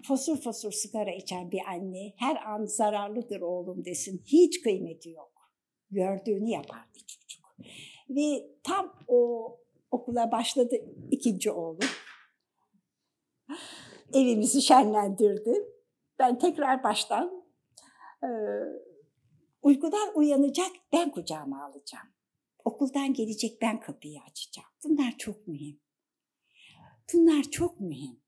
[0.08, 4.22] Fosur fosur sigara içen bir anne her an zararlıdır oğlum desin.
[4.26, 5.32] Hiç kıymeti yok.
[5.90, 7.56] Gördüğünü yapar bir çocuk.
[8.10, 9.56] Ve tam o
[9.92, 10.76] okula başladı
[11.10, 11.88] ikinci oğlum.
[14.12, 15.68] Evimizi şenlendirdi.
[16.18, 17.44] Ben tekrar baştan
[18.22, 18.28] e,
[19.62, 22.08] uykudan uyanacak ben kucağıma alacağım.
[22.64, 24.68] Okuldan gelecek ben kapıyı açacağım.
[24.84, 25.80] Bunlar çok mühim.
[27.14, 28.20] Bunlar çok mühim.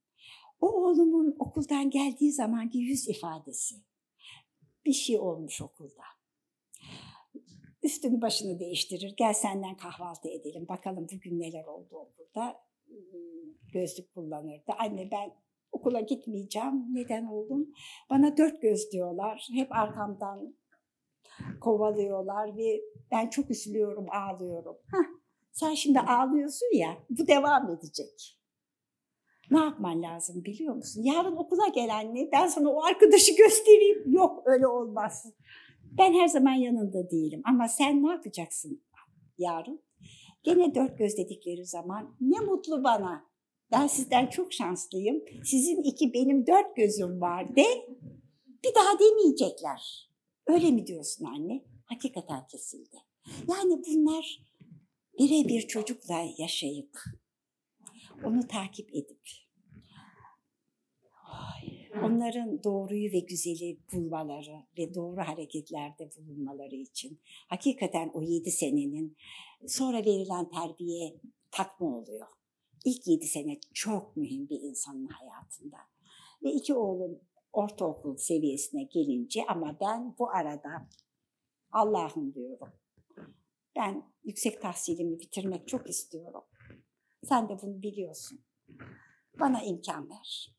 [0.61, 3.75] O oğlumun okuldan geldiği zamanki yüz ifadesi.
[4.85, 6.03] Bir şey olmuş okulda.
[7.85, 9.15] Üstünü başını değiştirir.
[9.17, 10.67] Gel senden kahvaltı edelim.
[10.69, 12.61] Bakalım bugün neler oldu okulda.
[13.73, 14.73] Gözlük kullanırdı.
[14.79, 15.33] Anne ben
[15.73, 16.95] okula gitmeyeceğim.
[16.95, 17.69] Neden oldum?
[18.11, 19.49] Bana dört göz diyorlar.
[19.55, 20.55] Hep arkamdan
[21.61, 24.77] kovalıyorlar ve ben çok üzülüyorum, ağlıyorum.
[24.93, 25.09] Heh,
[25.53, 28.41] sen şimdi ağlıyorsun ya, bu devam edecek.
[29.51, 31.03] Ne yapman lazım biliyor musun?
[31.03, 34.13] Yarın okula gel anne, ben sana o arkadaşı göstereyim.
[34.13, 35.33] Yok öyle olmaz.
[35.99, 38.83] Ben her zaman yanında değilim ama sen ne yapacaksın
[39.39, 39.83] yarın?
[40.43, 43.25] Gene dört göz dedikleri zaman ne mutlu bana.
[43.73, 45.25] Ben sizden çok şanslıyım.
[45.45, 47.65] Sizin iki benim dört gözüm var de
[48.65, 50.11] bir daha demeyecekler.
[50.47, 51.65] Öyle mi diyorsun anne?
[51.85, 52.97] Hakikaten kesildi.
[53.49, 54.41] Yani bunlar
[55.19, 56.99] birebir çocukla yaşayıp
[58.25, 59.21] onu takip edip
[62.03, 69.17] onların doğruyu ve güzeli bulmaları ve doğru hareketlerde bulunmaları için hakikaten o yedi senenin
[69.67, 71.15] sonra verilen terbiye
[71.51, 72.27] takma oluyor.
[72.85, 75.77] İlk yedi sene çok mühim bir insanın hayatında.
[76.43, 77.21] Ve iki oğlum
[77.53, 80.89] ortaokul seviyesine gelince ama ben bu arada
[81.73, 82.69] Allah'ım diyorum.
[83.77, 86.45] Ben yüksek tahsilimi bitirmek çok istiyorum.
[87.25, 88.41] Sen de bunu biliyorsun.
[89.41, 90.55] Bana imkan ver.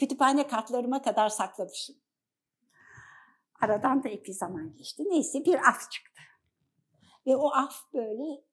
[0.00, 1.96] Kütüphane kartlarıma kadar saklamışım.
[3.60, 5.04] Aradan da epey zaman geçti.
[5.06, 6.22] Neyse bir af çıktı.
[7.26, 8.44] Ve o af böyle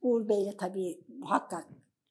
[0.00, 1.68] Uğur Bey'le tabii muhakkak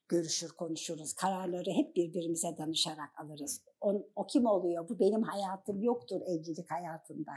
[0.08, 1.12] görüşür, konuşuruz.
[1.12, 3.62] Kararları hep birbirimize danışarak alırız.
[3.80, 4.88] O, o kim oluyor?
[4.88, 7.32] Bu benim hayatım yoktur evlilik hayatında.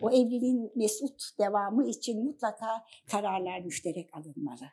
[0.00, 4.64] O evliliğin mesut devamı için mutlaka kararlar müşterek alınmalı.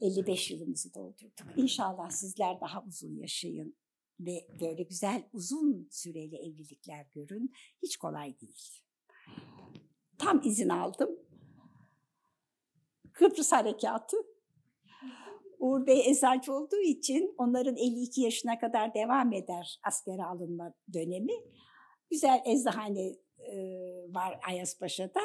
[0.00, 1.46] 55 yılımızı doldurduk.
[1.56, 3.76] İnşallah sizler daha uzun yaşayın
[4.20, 7.52] ve böyle güzel uzun süreli evlilikler görün.
[7.82, 8.82] Hiç kolay değil.
[10.18, 11.10] Tam izin aldım.
[13.12, 14.16] Kıbrıs Harekatı
[15.58, 21.32] Uğur Bey eczacı olduğu için onların 52 yaşına kadar devam eder askere alınma dönemi.
[22.10, 23.56] Güzel eczahane e,
[24.08, 25.20] var Ayaspaşa'da.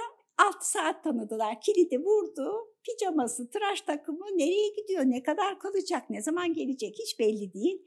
[0.48, 1.62] 6 saat tanıdılar.
[1.62, 2.76] Kilidi vurdu.
[2.84, 7.86] Pijaması, tıraş takımı nereye gidiyor, ne kadar kalacak, ne zaman gelecek hiç belli değil.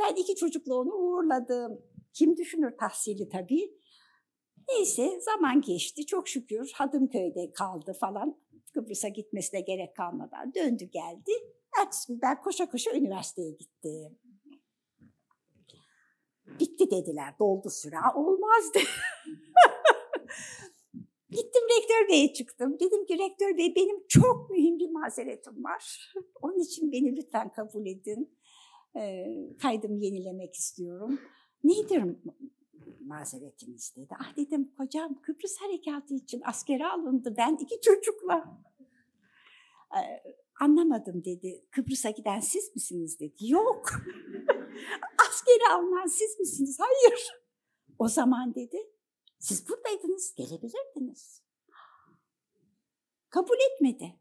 [0.00, 1.82] Ben iki çocukla onu uğurladım.
[2.12, 3.74] Kim düşünür tahsili tabii.
[4.68, 8.40] Neyse zaman geçti çok şükür Hadımköy'de kaldı falan.
[8.74, 11.32] Kıbrıs'a gitmesine gerek kalmadan döndü geldi.
[11.80, 14.18] Ertesi gün ben koşa koşa üniversiteye gittim.
[16.60, 17.96] Bitti dediler, doldu süre.
[18.14, 18.78] Olmazdı.
[21.30, 22.80] Gittim rektör beye çıktım.
[22.80, 26.12] Dedim ki rektör bey benim çok mühim bir mazeretim var.
[26.42, 28.38] Onun için beni lütfen kabul edin.
[28.96, 29.26] E,
[29.62, 31.20] kaydımı yenilemek istiyorum.
[31.64, 32.04] Nedir
[33.00, 34.14] mazeretiniz dedi.
[34.20, 37.34] Ah dedim kocam Kıbrıs harekatı için askere alındı.
[37.38, 38.62] Ben iki çocukla.
[39.96, 40.00] E,
[40.60, 41.64] Anlamadım dedi.
[41.70, 43.50] Kıbrıs'a giden siz misiniz dedi.
[43.50, 43.90] Yok.
[45.28, 46.78] Askeri alınan siz misiniz?
[46.80, 47.32] Hayır.
[47.98, 48.90] O zaman dedi
[49.40, 51.42] Siz buradaydınız, gelebilirdiniz.
[53.30, 54.20] Kabul etmedi.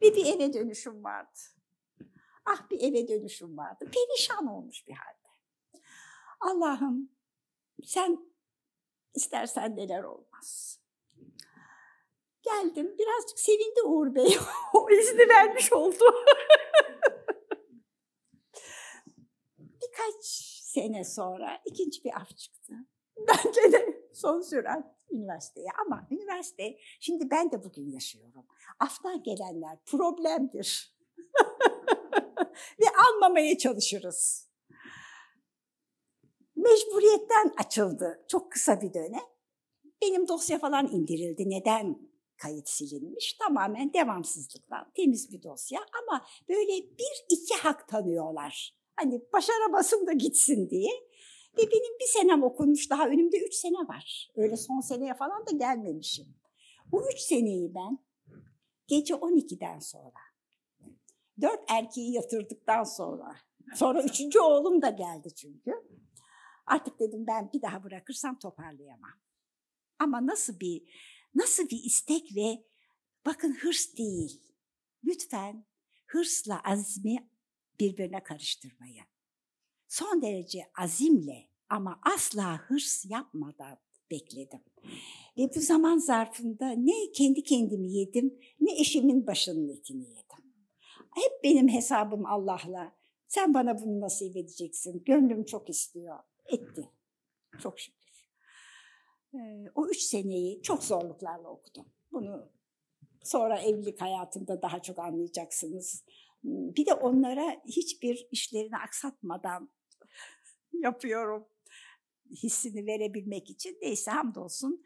[0.00, 1.38] Bir bir eve dönüşüm vardı.
[2.46, 3.90] Ah bir eve dönüşüm vardı.
[3.92, 5.28] Perişan olmuş bir halde.
[6.40, 7.10] Allah'ım
[7.84, 8.34] sen
[9.14, 10.80] istersen neler olmaz.
[12.42, 14.38] Geldim birazcık sevindi Uğur Bey.
[14.74, 16.04] o izni vermiş oldu.
[19.58, 20.24] Birkaç
[20.62, 22.72] sene sonra ikinci bir af çıktı.
[23.28, 28.46] Bence de son sürat üniversiteye ama üniversite şimdi ben de bugün yaşıyorum.
[28.80, 30.94] Aftan gelenler problemdir.
[32.80, 34.48] Ve almamaya çalışırız.
[36.56, 39.24] Mecburiyetten açıldı çok kısa bir dönem.
[40.02, 41.50] Benim dosya falan indirildi.
[41.50, 41.98] Neden
[42.36, 43.32] kayıt silinmiş?
[43.32, 44.92] Tamamen devamsızlıktan.
[44.96, 48.76] Temiz bir dosya ama böyle bir iki hak tanıyorlar.
[48.96, 50.90] Hani başaramasın da gitsin diye.
[51.58, 54.32] Ve benim bir senem okunmuş, daha önümde üç sene var.
[54.36, 56.26] Öyle son seneye falan da gelmemişim.
[56.92, 57.98] Bu üç seneyi ben
[58.86, 60.20] gece 12'den sonra,
[61.40, 63.36] dört erkeği yatırdıktan sonra,
[63.74, 65.72] sonra üçüncü oğlum da geldi çünkü.
[66.66, 69.12] Artık dedim ben bir daha bırakırsam toparlayamam.
[69.98, 70.82] Ama nasıl bir
[71.34, 72.64] nasıl bir istek ve
[73.26, 74.42] bakın hırs değil.
[75.04, 75.66] Lütfen
[76.06, 77.28] hırsla azmi
[77.80, 79.06] birbirine karıştırmayın.
[79.88, 83.78] Son derece azimle ama asla hırs yapmadan
[84.10, 84.60] bekledim.
[85.38, 90.43] Ve bu zaman zarfında ne kendi kendimi yedim ne eşimin başının etini yedim.
[91.14, 92.92] Hep benim hesabım Allah'la.
[93.28, 95.04] Sen bana bunu nasip edeceksin.
[95.04, 96.18] Gönlüm çok istiyor.
[96.46, 96.90] Etti.
[97.62, 98.04] Çok şükür.
[99.74, 101.86] O üç seneyi çok zorluklarla okudum.
[102.12, 102.48] Bunu
[103.24, 106.04] sonra evlilik hayatında daha çok anlayacaksınız.
[106.44, 109.70] Bir de onlara hiçbir işlerini aksatmadan
[110.72, 111.48] yapıyorum
[112.30, 113.78] hissini verebilmek için.
[113.82, 114.84] Neyse hamdolsun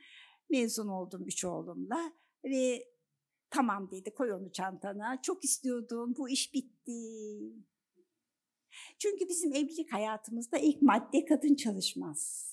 [0.50, 2.12] mezun oldum üç oğlumla
[2.44, 2.84] ve
[3.50, 5.22] tamam dedi koy onu çantana.
[5.22, 6.92] Çok istiyordum bu iş bitti.
[8.98, 12.48] Çünkü bizim evlilik hayatımızda ilk madde kadın çalışmaz.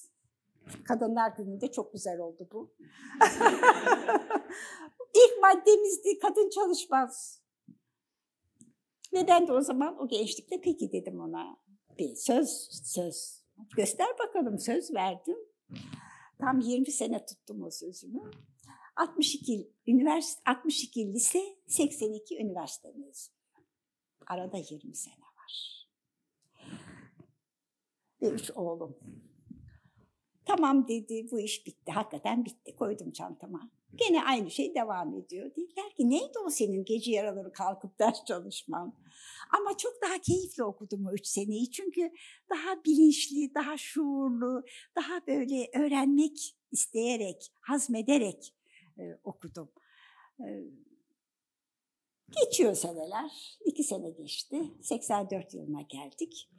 [0.85, 2.75] Kadınlar gününde çok güzel oldu bu.
[5.13, 7.41] ilk maddemizdi kadın çalışmaz.
[9.13, 11.57] Ve ben de o zaman o gençlikte peki dedim ona.
[11.97, 13.43] Bir söz, söz.
[13.75, 15.37] Göster bakalım söz verdim.
[16.39, 18.31] Tam 20 sene tuttum o sözümü.
[18.95, 23.35] 62 üniversite 62 lise, 82 üniversite mezunu.
[24.27, 25.87] Arada 20 sene var.
[28.21, 28.97] Ve üç oğlum.
[30.45, 31.91] Tamam dedi, bu iş bitti.
[31.91, 32.75] Hakikaten bitti.
[32.75, 33.69] Koydum çantama.
[33.95, 35.51] Gene aynı şey devam ediyor.
[35.51, 38.93] Dediler ki neydi o senin gece yaraları kalkıp ders çalışman?
[39.59, 41.71] Ama çok daha keyifli okudum o üç seneyi.
[41.71, 42.11] Çünkü
[42.49, 44.63] daha bilinçli, daha şuurlu,
[44.95, 48.54] daha böyle öğrenmek isteyerek, hazmederek
[48.99, 49.71] e, okudum.
[50.39, 50.63] E,
[52.31, 53.57] geçiyor seneler.
[53.65, 54.61] iki sene geçti.
[54.81, 56.49] 84 yılına geldik.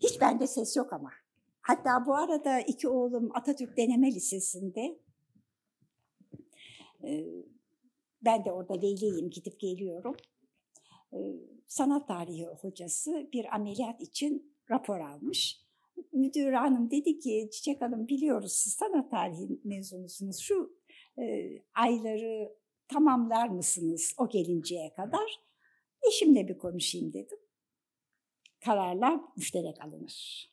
[0.00, 1.10] Hiç bende ses yok ama.
[1.60, 4.98] Hatta bu arada iki oğlum Atatürk Deneme Lisesi'nde
[8.22, 10.16] ben de orada veliyim, gidip geliyorum.
[11.66, 15.66] Sanat tarihi hocası bir ameliyat için rapor almış.
[16.12, 20.38] Müdür hanım dedi ki, Çiçek Hanım biliyoruz siz sanat tarihi mezunusunuz.
[20.38, 20.75] Şu
[21.74, 22.56] ayları
[22.88, 25.40] tamamlar mısınız o gelinceye kadar?
[26.08, 27.38] Eşimle bir konuşayım dedim.
[28.64, 30.50] Kararlar müşterek alınır.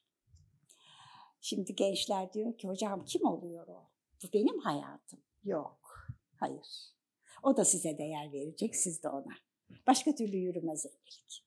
[1.41, 3.89] Şimdi gençler diyor ki hocam kim oluyor o?
[4.23, 5.19] Bu benim hayatım.
[5.43, 6.07] Yok.
[6.39, 6.93] Hayır.
[7.43, 9.33] O da size değer verecek, siz de ona.
[9.87, 11.45] Başka türlü yürümez evlilik.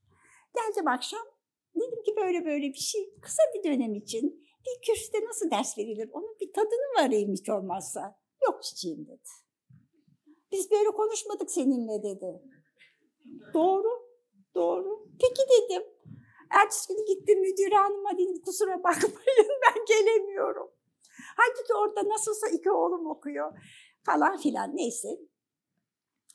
[0.57, 1.26] Geldim akşam,
[1.74, 6.11] dedim ki böyle böyle bir şey, kısa bir dönem için bir kürsüde nasıl ders verilir,
[6.12, 8.18] onun bir tadını varayım hiç olmazsa.
[8.44, 9.29] Yok çiçeğim dedi.
[10.53, 12.42] Biz böyle konuşmadık seninle dedi.
[13.55, 13.88] Doğru,
[14.55, 15.09] doğru.
[15.20, 15.82] Peki dedim.
[16.51, 20.70] Ertesi gün gittim müdür hanıma dedim kusura bakmayın ben gelemiyorum.
[21.37, 23.59] Halbuki orada nasılsa iki oğlum okuyor
[24.05, 25.09] falan filan neyse.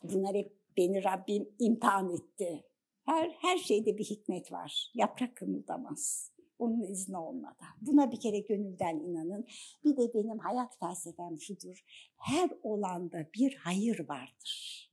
[0.04, 2.64] Bunlar hep beni Rabbim imtihan etti.
[3.06, 4.92] Her, her şeyde bir hikmet var.
[4.94, 6.32] Yaprak kımıldamaz.
[6.62, 7.76] Onun izni olmadan.
[7.82, 9.48] Buna bir kere gönülden inanın.
[9.84, 11.84] Bir de benim hayat felsefem şudur.
[12.18, 14.92] Her olanda bir hayır vardır.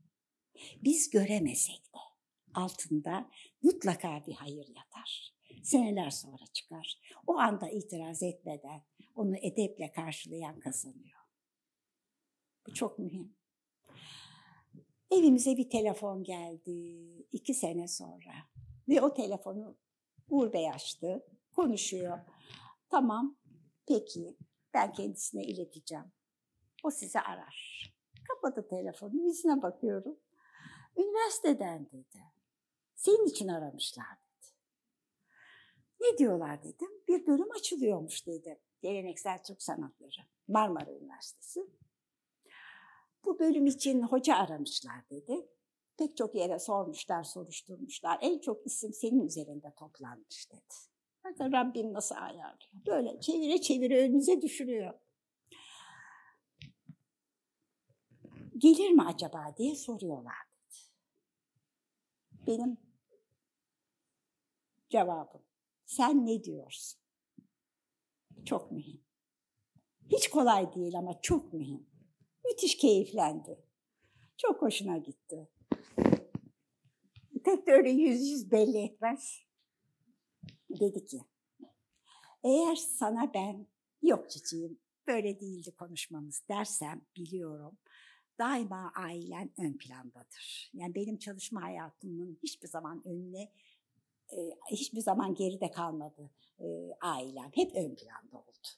[0.82, 1.98] Biz göremesek de
[2.54, 3.30] altında
[3.62, 5.34] mutlaka bir hayır yatar.
[5.62, 7.00] Seneler sonra çıkar.
[7.26, 8.82] O anda itiraz etmeden
[9.16, 11.18] onu edeple karşılayan kazanıyor.
[12.66, 13.36] Bu çok mühim.
[15.10, 16.98] Evimize bir telefon geldi
[17.32, 18.32] iki sene sonra.
[18.88, 19.76] Ve o telefonu
[20.28, 21.24] Uğur Bey açtı,
[21.56, 22.18] konuşuyor.
[22.90, 23.36] Tamam,
[23.86, 24.36] peki
[24.74, 26.12] ben kendisine ileteceğim.
[26.84, 27.84] O sizi arar.
[28.28, 30.18] Kapadı telefonu, yüzüne bakıyorum.
[30.96, 32.22] Üniversiteden dedi.
[32.94, 34.46] Senin için aramışlar dedi.
[36.00, 36.90] Ne diyorlar dedim.
[37.08, 38.60] Bir bölüm açılıyormuş dedi.
[38.82, 40.26] Geleneksel Türk Sanatları.
[40.48, 41.60] Marmara Üniversitesi.
[43.24, 45.48] Bu bölüm için hoca aramışlar dedi.
[45.98, 48.18] Pek çok yere sormuşlar, soruşturmuşlar.
[48.20, 50.74] En çok isim senin üzerinde toplanmış dedi.
[51.24, 52.70] Bakın Rabbim nasıl ayarlıyor.
[52.86, 54.94] Böyle çevire çevire önünüze düşürüyor.
[58.58, 60.34] Gelir mi acaba diye soruyorlar.
[62.46, 62.78] Benim
[64.90, 65.42] cevabım.
[65.86, 67.00] Sen ne diyorsun?
[68.44, 69.04] Çok mühim.
[70.10, 71.86] Hiç kolay değil ama çok mühim.
[72.44, 73.64] Müthiş keyiflendi.
[74.36, 75.48] Çok hoşuna gitti.
[77.44, 79.47] Pek de öyle yüz yüz belli etmez.
[80.70, 81.20] Dedi ki,
[82.44, 83.66] eğer sana ben,
[84.02, 87.78] yok çiçeğim böyle değildi konuşmamız dersem biliyorum.
[88.38, 90.70] Daima ailen ön plandadır.
[90.74, 93.52] Yani benim çalışma hayatımın hiçbir zaman önüne,
[94.32, 96.66] e, hiçbir zaman geride kalmadı e,
[97.00, 97.50] ailem.
[97.54, 98.68] Hep ön planda oldu.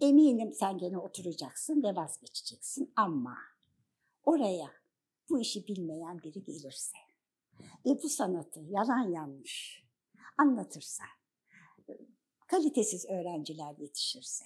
[0.00, 3.38] Eminim sen gene oturacaksın ve vazgeçeceksin ama
[4.24, 4.70] oraya
[5.28, 6.98] bu işi bilmeyen biri gelirse
[7.86, 9.87] ve bu sanatı yalan yanlış
[10.38, 11.04] anlatırsa,
[12.46, 14.44] kalitesiz öğrenciler yetişirse,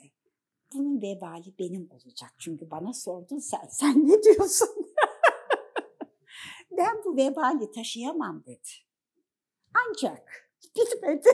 [0.75, 2.31] bunun vebali benim olacak.
[2.39, 4.69] Çünkü bana sordun sen, sen ne diyorsun?
[6.71, 8.69] ben bu vebali taşıyamam dedi.
[9.75, 11.29] Ancak bitmedi.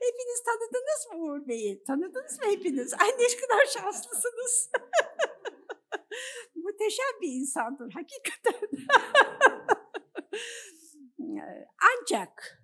[0.00, 1.84] hepiniz tanıdınız mı Uğur Bey'i?
[1.84, 2.94] Tanıdınız mı hepiniz?
[2.94, 4.70] Ay ne kadar şanslısınız.
[6.54, 8.68] Muhteşem bir insandır hakikaten.
[11.92, 12.62] Ancak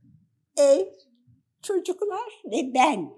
[0.57, 0.87] ev,
[1.63, 3.11] çocuklar ve ben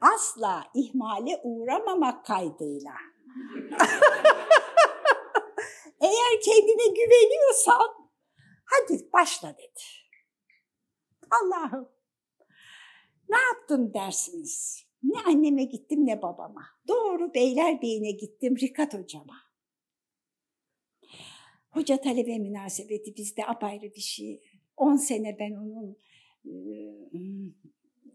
[0.00, 2.92] asla ihmale uğramamak kaydıyla.
[6.00, 8.10] Eğer kendine güveniyorsan
[8.64, 9.80] hadi başla dedi.
[11.30, 11.88] Allah'ım
[13.28, 14.84] ne yaptım dersiniz?
[15.02, 16.62] Ne anneme gittim ne babama.
[16.88, 19.49] Doğru Beylerbeyi'ne gittim Rikat hocama.
[21.70, 24.40] Hoca talebe münasebeti bizde apayrı bir şey.
[24.76, 25.96] 10 sene ben onun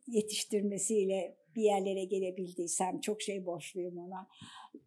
[0.07, 4.27] yetiştirmesiyle bir yerlere gelebildiysem çok şey borçluyum ona.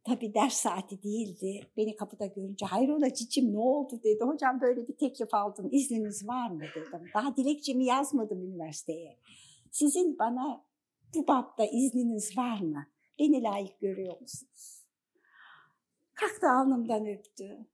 [0.05, 1.61] Tabii ders saati değildi.
[1.77, 4.25] Beni kapıda görünce hayrola cicim ne oldu dedi.
[4.25, 5.69] Hocam böyle bir teklif aldım.
[5.73, 7.09] İzniniz var mı dedim.
[7.14, 9.16] Daha dilekçemi yazmadım üniversiteye.
[9.71, 10.64] Sizin bana
[11.14, 12.87] bu bapta izniniz var mı?
[13.19, 14.83] Beni layık görüyor musunuz?
[16.14, 17.66] Kalktı alnımdan öptü.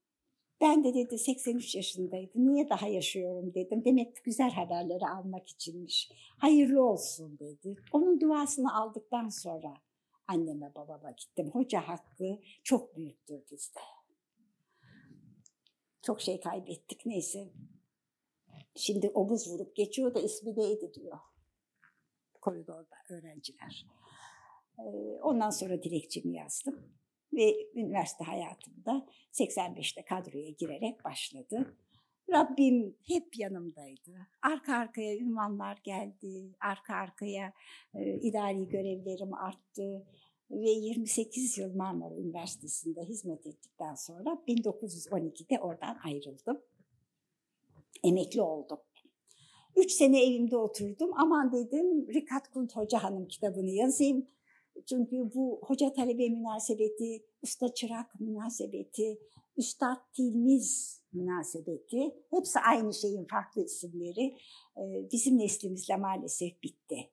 [0.61, 2.31] Ben de dedi 83 yaşındaydı.
[2.35, 3.85] Niye daha yaşıyorum dedim.
[3.85, 6.11] Demek güzel haberleri almak içinmiş.
[6.37, 7.75] Hayırlı olsun dedi.
[7.91, 9.73] Onun duasını aldıktan sonra
[10.27, 11.49] anneme babama gittim.
[11.53, 13.79] Hoca hakkı çok büyüktür bizde.
[16.01, 17.49] Çok şey kaybettik neyse.
[18.75, 21.17] Şimdi omuz vurup geçiyor da ismi neydi diyor.
[22.41, 23.87] Koridorda öğrenciler.
[25.21, 26.95] Ondan sonra dilekçemi yazdım
[27.35, 31.75] ve üniversite hayatımda 85'te kadroya girerek başladı.
[32.29, 34.11] Rabbim hep yanımdaydı.
[34.41, 37.53] Arka arkaya ünvanlar geldi, arka arkaya
[37.93, 40.05] e, idari görevlerim arttı
[40.51, 46.61] ve 28 yıl Marmara Üniversitesi'nde hizmet ettikten sonra 1912'de oradan ayrıldım.
[48.03, 48.79] Emekli oldum.
[49.75, 51.11] Üç sene evimde oturdum.
[51.15, 54.27] Aman dedim Rikat Kunt Hoca Hanım kitabını yazayım.
[54.89, 59.19] Çünkü bu hoca talebe münasebeti, usta çırak münasebeti,
[59.57, 64.37] üstad tilmiz münasebeti hepsi aynı şeyin farklı isimleri
[65.11, 67.11] bizim neslimizle maalesef bitti.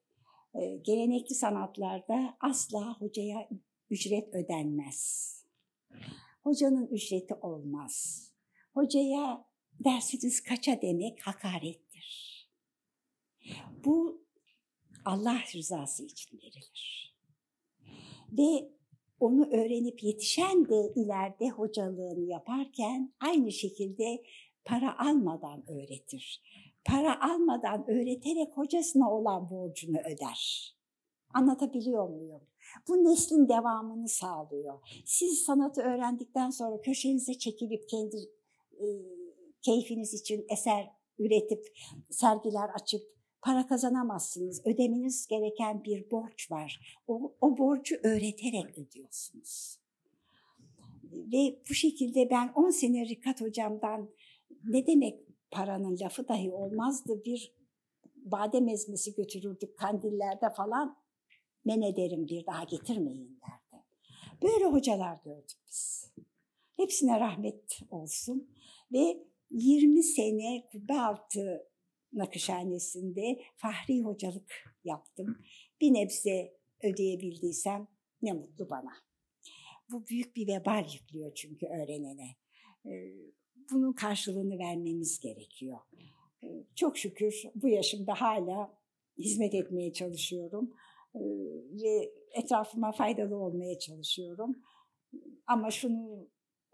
[0.82, 3.48] Gelenekli sanatlarda asla hocaya
[3.90, 5.32] ücret ödenmez.
[6.42, 8.26] Hocanın ücreti olmaz.
[8.74, 9.44] Hocaya
[9.84, 12.32] dersiniz kaça demek hakarettir.
[13.84, 14.24] Bu
[15.04, 17.11] Allah rızası için verilir.
[18.33, 18.72] Ve
[19.20, 24.22] onu öğrenip yetişen de ileride hocalığını yaparken aynı şekilde
[24.64, 26.43] para almadan öğretir.
[26.85, 30.72] Para almadan öğreterek hocasına olan borcunu öder.
[31.35, 32.43] Anlatabiliyor muyum?
[32.89, 35.03] Bu neslin devamını sağlıyor.
[35.05, 38.16] Siz sanatı öğrendikten sonra köşenize çekilip kendi
[38.72, 38.87] e,
[39.62, 41.66] keyfiniz için eser üretip
[42.11, 43.03] sergiler açıp
[43.43, 44.66] para kazanamazsınız.
[44.66, 46.99] Ödemeniz gereken bir borç var.
[47.07, 49.78] O, o borcu öğreterek ödüyorsunuz.
[51.12, 54.11] Ve bu şekilde ben 10 sene Rikat hocamdan
[54.64, 55.20] ne demek
[55.51, 57.24] paranın lafı dahi olmazdı.
[57.24, 57.55] Bir
[58.16, 60.97] badem ezmesi götürürdük kandillerde falan.
[61.64, 63.84] Men ederim bir daha getirmeyin derdi.
[64.43, 66.11] Böyle hocalar gördük biz.
[66.76, 68.49] Hepsine rahmet olsun.
[68.93, 69.18] Ve
[69.51, 71.72] 20 sene Kubbealtı
[72.12, 74.52] Nakışhanesi'nde fahri hocalık
[74.84, 75.38] yaptım.
[75.80, 77.88] Bir nebze ödeyebildiysem
[78.22, 78.92] ne mutlu bana.
[79.90, 82.36] Bu büyük bir vebal yüklüyor çünkü öğrenene.
[83.72, 85.78] Bunun karşılığını vermemiz gerekiyor.
[86.74, 88.78] Çok şükür bu yaşımda hala
[89.18, 90.74] hizmet etmeye çalışıyorum
[91.82, 94.62] ve etrafıma faydalı olmaya çalışıyorum.
[95.46, 96.28] Ama şunu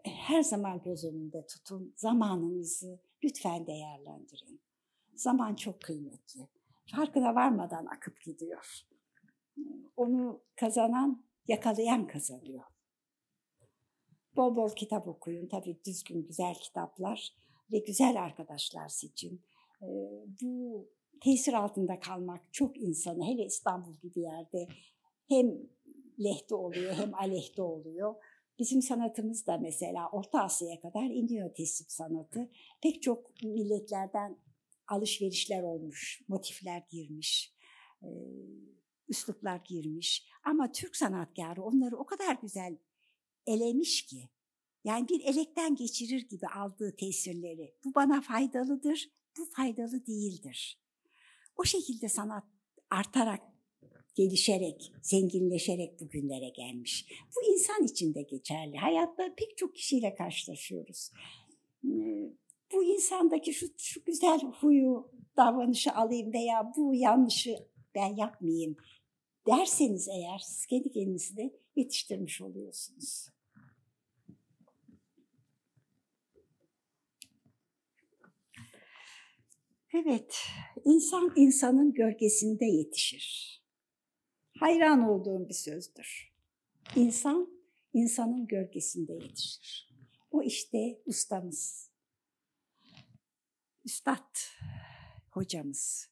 [0.05, 1.95] her zaman göz önünde tutun.
[1.97, 4.61] Zamanınızı lütfen değerlendirin.
[5.19, 6.49] Zaman çok kıymetli.
[6.97, 8.81] Farkına varmadan akıp gidiyor.
[9.97, 12.65] Onu kazanan, yakalayan kazanıyor.
[14.37, 15.49] Bol bol kitap okuyun.
[15.49, 17.37] Tabii düzgün, güzel kitaplar
[17.73, 19.43] ve güzel arkadaşlar seçin.
[20.43, 20.87] Bu
[21.21, 24.69] tesir altında kalmak çok insanı, hele İstanbul gibi yerde
[25.29, 25.59] hem
[26.25, 28.15] lehte oluyor hem aleyhte oluyor.
[28.59, 32.51] Bizim sanatımız da mesela Orta Asya'ya kadar iniyor tesip sanatı.
[32.83, 34.37] Pek çok milletlerden
[34.89, 37.55] alışverişler olmuş, motifler girmiş,
[39.09, 40.29] üsluplar girmiş.
[40.45, 42.77] Ama Türk sanatkarı onları o kadar güzel
[43.47, 44.29] elemiş ki.
[44.85, 47.75] Yani bir elekten geçirir gibi aldığı tesirleri.
[47.85, 50.81] Bu bana faydalıdır, bu faydalı değildir.
[51.57, 52.45] O şekilde sanat
[52.91, 53.41] artarak,
[54.15, 57.07] gelişerek, zenginleşerek bugünlere gelmiş.
[57.37, 58.77] Bu insan için de geçerli.
[58.77, 61.11] Hayatta pek çok kişiyle karşılaşıyoruz.
[62.73, 67.57] Bu insandaki şu, şu güzel huyu, davranışı alayım veya bu yanlışı
[67.95, 68.77] ben yapmayayım
[69.47, 73.29] derseniz eğer siz kendi kendinizi de yetiştirmiş oluyorsunuz.
[79.95, 80.37] Evet,
[80.85, 83.59] insan insanın gölgesinde yetişir.
[84.59, 86.33] Hayran olduğum bir sözdür.
[86.97, 87.49] İnsan
[87.93, 89.89] insanın gölgesinde yetişir.
[90.31, 91.88] O işte ustamız.
[93.89, 94.39] Üstad
[95.31, 96.11] hocamız.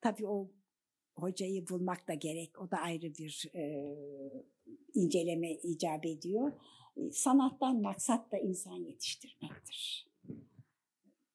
[0.00, 0.50] Tabii o
[1.14, 2.58] hocayı bulmak da gerek.
[2.58, 3.64] O da ayrı bir e,
[4.94, 6.52] inceleme icap ediyor.
[7.12, 10.12] Sanattan maksat da insan yetiştirmektir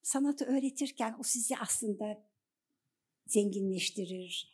[0.07, 2.23] sanatı öğretirken o sizi aslında
[3.25, 4.53] zenginleştirir,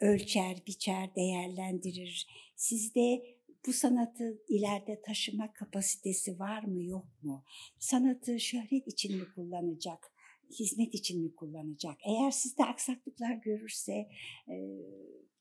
[0.00, 2.26] ölçer, biçer, değerlendirir.
[2.56, 7.44] Sizde bu sanatı ileride taşıma kapasitesi var mı yok mu?
[7.78, 10.13] Sanatı şöhret için mi kullanacak?
[10.50, 11.96] Hizmet için mi kullanacak?
[12.06, 14.08] Eğer sizde aksaklıklar görürse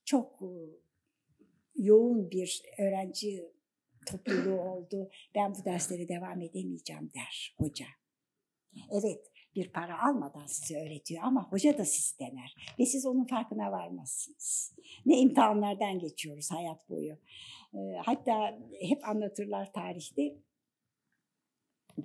[0.06, 0.40] çok
[1.76, 3.54] yoğun bir öğrenci
[4.08, 5.10] topluluğu oldu.
[5.36, 7.86] Ben bu derslere devam edemeyeceğim der hoca.
[8.92, 13.72] Evet bir para almadan size öğretiyor ama hoca da sizi dener ve siz onun farkına
[13.72, 14.76] varmazsınız.
[15.06, 17.18] Ne imtihanlardan geçiyoruz hayat boyu.
[17.98, 20.36] Hatta hep anlatırlar tarihte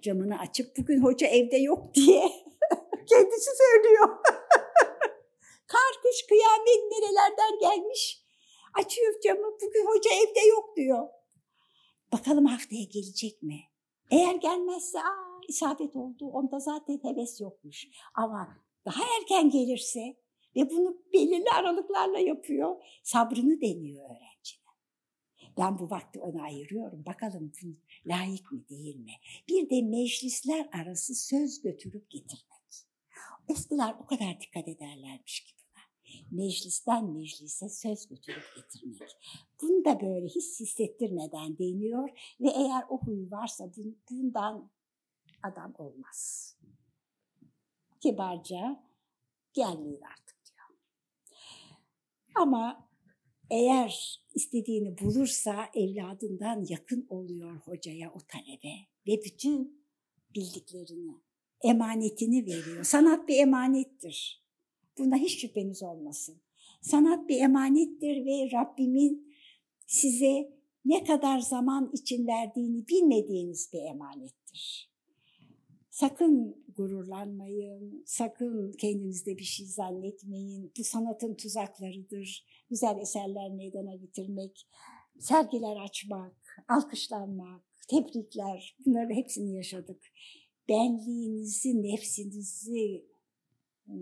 [0.01, 2.23] camını açıp bugün hoca evde yok diye
[3.09, 4.09] kendisi söylüyor.
[5.67, 8.23] Kar, kış, kıyamet nerelerden gelmiş.
[8.75, 11.09] Açıyor camı bugün hoca evde yok diyor.
[12.13, 13.61] Bakalım haftaya gelecek mi?
[14.11, 16.27] Eğer gelmezse aa isabet oldu.
[16.27, 17.87] Onda zaten heves yokmuş.
[18.15, 20.01] Ama daha erken gelirse
[20.57, 24.69] ve bunu belirli aralıklarla yapıyor, sabrını deniyor öğrencinin.
[25.59, 27.07] Ben bu vakti ona ayırıyorum.
[27.07, 27.53] Bakalım
[28.07, 29.13] layık mı değil mi?
[29.49, 32.48] Bir de meclisler arası söz götürüp getirmek.
[33.49, 35.59] Eskiler o kadar dikkat ederlermiş ki.
[36.31, 39.11] Meclisten meclise söz götürüp getirmek.
[39.63, 42.09] Bunu da böyle hiç hissettirmeden deniyor
[42.41, 43.71] ve eğer o huyu varsa
[44.11, 44.71] bundan
[45.43, 46.55] adam olmaz.
[48.01, 48.85] Kibarca
[49.53, 50.79] gelmeyin artık diyor.
[52.35, 52.89] Ama
[53.51, 58.75] eğer istediğini bulursa evladından yakın oluyor hocaya o talebe
[59.07, 59.85] ve bütün
[60.35, 61.21] bildiklerini,
[61.65, 62.85] emanetini veriyor.
[62.85, 64.45] Sanat bir emanettir.
[64.99, 66.41] Buna hiç şüpheniz olmasın.
[66.81, 69.35] Sanat bir emanettir ve Rabbimin
[69.87, 74.89] size ne kadar zaman için verdiğini bilmediğiniz bir emanettir.
[75.91, 80.73] Sakın gururlanmayın, sakın kendinizde bir şey zannetmeyin.
[80.79, 82.47] Bu sanatın tuzaklarıdır.
[82.71, 84.67] Güzel eserler meydana getirmek,
[85.19, 90.03] sergiler açmak, alkışlanmak, tebrikler bunları hepsini yaşadık.
[90.69, 93.07] Benliğinizi, nefsinizi
[93.89, 93.95] e,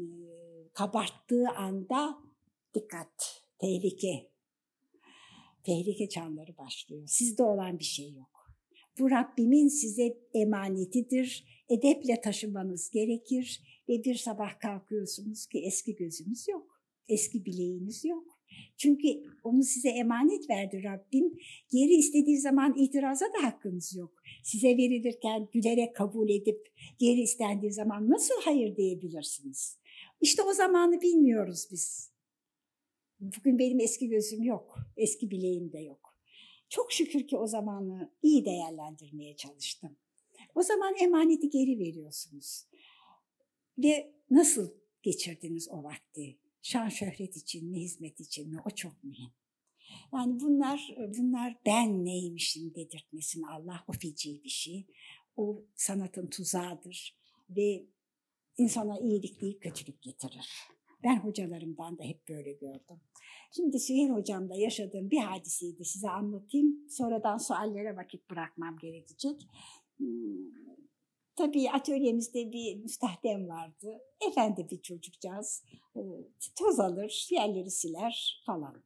[0.73, 2.19] kabarttığı anda
[2.75, 4.31] dikkat, tehlike.
[5.65, 7.07] Tehlike çanları başlıyor.
[7.07, 8.51] Sizde olan bir şey yok.
[8.99, 16.83] Bu Rabbimin size emanetidir edeple taşımanız gerekir ve bir sabah kalkıyorsunuz ki eski gözünüz yok,
[17.09, 18.36] eski bileğiniz yok,
[18.77, 19.09] Çünkü
[19.45, 21.39] onu size emanet verdi Rabbim.
[21.71, 24.23] Geri istediği zaman itiraza da hakkınız yok.
[24.45, 29.79] Size verilirken gülerek kabul edip geri istendiği zaman nasıl hayır diyebilirsiniz?
[30.21, 32.11] İşte o zamanı bilmiyoruz biz.
[33.21, 36.17] Bugün benim eski gözüm yok, eski bileğim de yok.
[36.69, 39.97] Çok şükür ki o zamanı iyi değerlendirmeye çalıştım.
[40.55, 42.67] O zaman emaneti geri veriyorsunuz.
[43.79, 44.71] Ve nasıl
[45.03, 46.37] geçirdiniz o vakti?
[46.67, 48.61] Şan şöhret için mi, hizmet için mi?
[48.67, 49.31] O çok mühim.
[50.15, 54.87] Yani bunlar bunlar ben neymişim dedirtmesin Allah o feci bir şey.
[55.37, 57.19] O sanatın tuzağıdır
[57.51, 57.87] ve
[58.59, 60.49] insana iyilik değil kötülük getirir.
[61.05, 63.01] Ben hocalarımdan da hep böyle gördüm.
[63.53, 66.89] Şimdi Süheyl hocamda yaşadığım bir hadiseyi de size anlatayım.
[66.89, 69.43] Sonradan suallere vakit bırakmam gerekecek.
[71.37, 73.99] Tabii atölyemizde bir müstahdem vardı.
[74.29, 75.65] Efendi bir çocukcağız.
[75.97, 76.01] Ee,
[76.59, 78.83] toz alır, yerleri siler falan.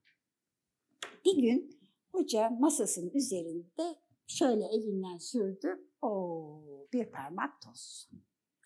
[1.25, 1.81] Bir gün
[2.13, 3.97] hoca masasının üzerinde
[4.27, 5.89] şöyle elinden sürdü.
[6.03, 8.11] O bir parmak toz.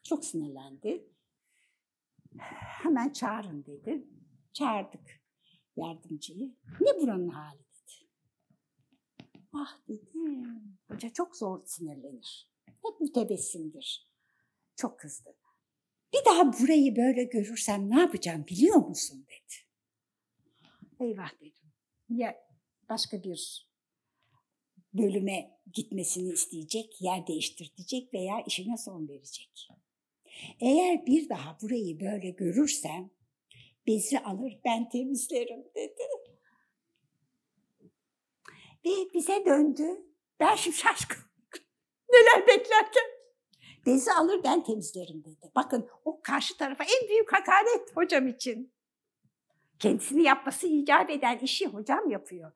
[0.03, 1.09] Çok sinirlendi.
[2.83, 4.09] Hemen çağırın dedi.
[4.53, 5.21] Çağırdık
[5.77, 6.55] yardımcıyı.
[6.81, 8.09] Ne buranın hali dedi.
[9.53, 10.79] Ah dedim.
[10.89, 12.54] Hoca çok zor sinirlenir.
[12.87, 14.09] Hep mütebessimdir.
[14.77, 15.37] Çok kızdı.
[16.15, 19.55] Bir daha burayı böyle görürsem ne yapacağım biliyor musun dedi.
[21.01, 21.73] Eyvah dedim.
[22.09, 22.49] Ya
[22.89, 23.69] başka bir
[24.95, 29.69] bölüme gitmesini isteyecek, yer değiştirtecek veya işine son verecek.
[30.61, 33.11] Eğer bir daha burayı böyle görürsem
[33.87, 36.03] bezi alır ben temizlerim dedi.
[38.85, 40.07] Ve bize döndü.
[40.41, 41.34] Ben şimdi şaşkın.
[42.15, 43.05] Neler beklerken.
[43.87, 45.51] Bezi alır ben temizlerim dedi.
[45.55, 48.73] Bakın o karşı tarafa en büyük hakaret hocam için.
[49.79, 52.53] Kendisini yapması icap eden işi hocam yapıyor.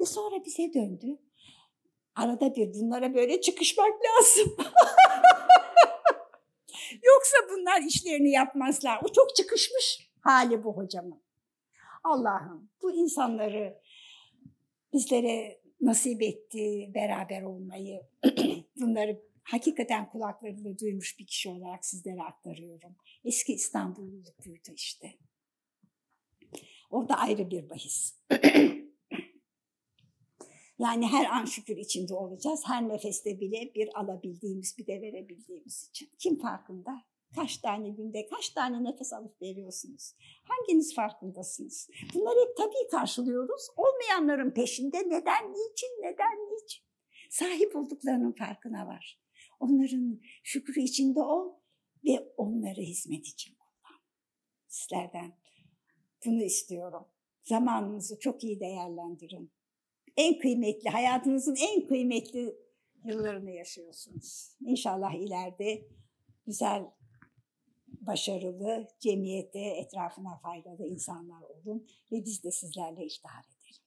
[0.00, 1.18] Ve sonra bize döndü.
[2.16, 4.56] Arada bir bunlara böyle çıkışmak lazım.
[7.02, 9.00] Yoksa bunlar işlerini yapmazlar.
[9.04, 11.22] O çok çıkışmış hali bu hocamın.
[12.04, 13.82] Allah'ım bu insanları
[14.92, 18.02] bizlere nasip etti beraber olmayı.
[18.80, 22.96] Bunları hakikaten kulaklarıyla duymuş bir kişi olarak sizlere aktarıyorum.
[23.24, 25.14] Eski İstanbulluluk buydu işte.
[26.90, 28.14] Orada ayrı bir bahis.
[30.78, 32.62] yani her an şükür içinde olacağız.
[32.66, 36.10] Her nefeste bile bir alabildiğimiz, bir de verebildiğimiz için.
[36.18, 37.04] Kim farkında?
[37.36, 40.14] Kaç tane günde, kaç tane nefes alıp veriyorsunuz?
[40.44, 41.90] Hanginiz farkındasınız?
[42.14, 43.68] Bunları hep tabii karşılıyoruz.
[43.76, 46.84] Olmayanların peşinde neden, niçin, neden, niçin?
[47.30, 49.20] Sahip olduklarının farkına var.
[49.60, 51.52] Onların şükrü içinde ol
[52.04, 54.00] ve onları hizmet için kullan.
[54.68, 55.38] Sizlerden
[56.26, 57.06] bunu istiyorum.
[57.44, 59.52] Zamanınızı çok iyi değerlendirin.
[60.16, 62.56] En kıymetli, hayatınızın en kıymetli
[63.04, 64.56] yıllarını yaşıyorsunuz.
[64.60, 65.88] İnşallah ileride
[66.46, 66.84] güzel
[68.06, 73.82] başarılı, cemiyete, etrafına faydalı insanlar olun ve biz de sizlerle iftihar edelim.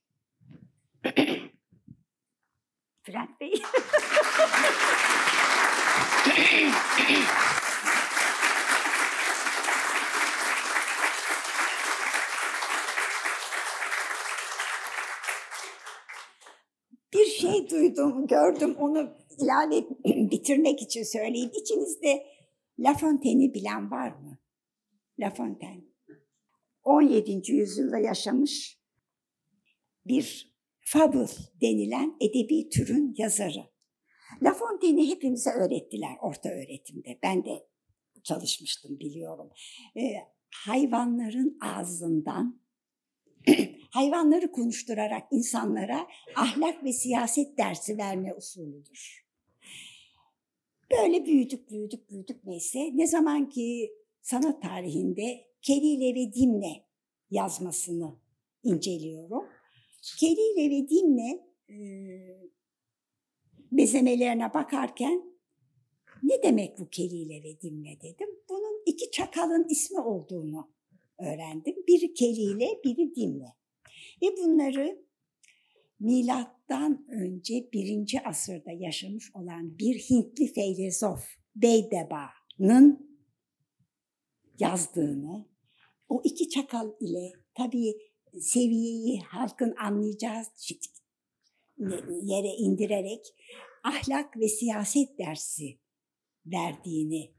[3.08, 3.54] Bülent Bey.
[17.14, 19.10] Bir şey duydum, gördüm, onu
[19.40, 19.84] ilave
[20.32, 21.52] bitirmek için söyleyeyim.
[21.62, 22.35] İçinizde
[22.80, 24.38] La Fontaine'i bilen var mı?
[25.20, 25.86] La Fontaine.
[26.84, 27.52] 17.
[27.52, 28.80] yüzyılda yaşamış
[30.06, 31.28] bir fable
[31.62, 33.76] denilen edebi türün yazarı.
[34.44, 37.20] La Fontaine'i hepimize öğrettiler orta öğretimde.
[37.24, 37.68] Ben de
[38.24, 39.50] çalışmıştım biliyorum.
[39.98, 40.14] Ee,
[40.66, 42.62] hayvanların ağzından
[43.90, 49.25] hayvanları konuşturarak insanlara ahlak ve siyaset dersi verme usulüdür.
[51.04, 52.92] Böyle büyüdük, büyüdük, büyüdük neyse.
[52.94, 56.86] Ne zaman ki sanat tarihinde Kelile ve Dimne
[57.30, 58.16] yazmasını
[58.64, 59.44] inceliyorum.
[60.20, 61.78] Kelile ve Dimne e,
[63.72, 65.24] bezemelerine bakarken
[66.24, 68.30] ne demek bu Kelile ve Dimne dedim.
[68.50, 70.72] Bunun iki çakalın ismi olduğunu
[71.20, 71.76] öğrendim.
[71.88, 73.56] Biri Kelile, biri Dimne.
[74.22, 75.06] Ve bunları
[76.00, 81.26] milattan önce birinci asırda yaşamış olan bir Hintli filozof
[81.56, 83.20] Beydeba'nın
[84.60, 85.46] yazdığını,
[86.10, 87.94] o iki çakal ile tabii
[88.40, 90.44] seviyeyi halkın anlayacağı
[92.24, 93.26] yere indirerek
[93.84, 95.80] ahlak ve siyaset dersi
[96.46, 97.36] verdiğini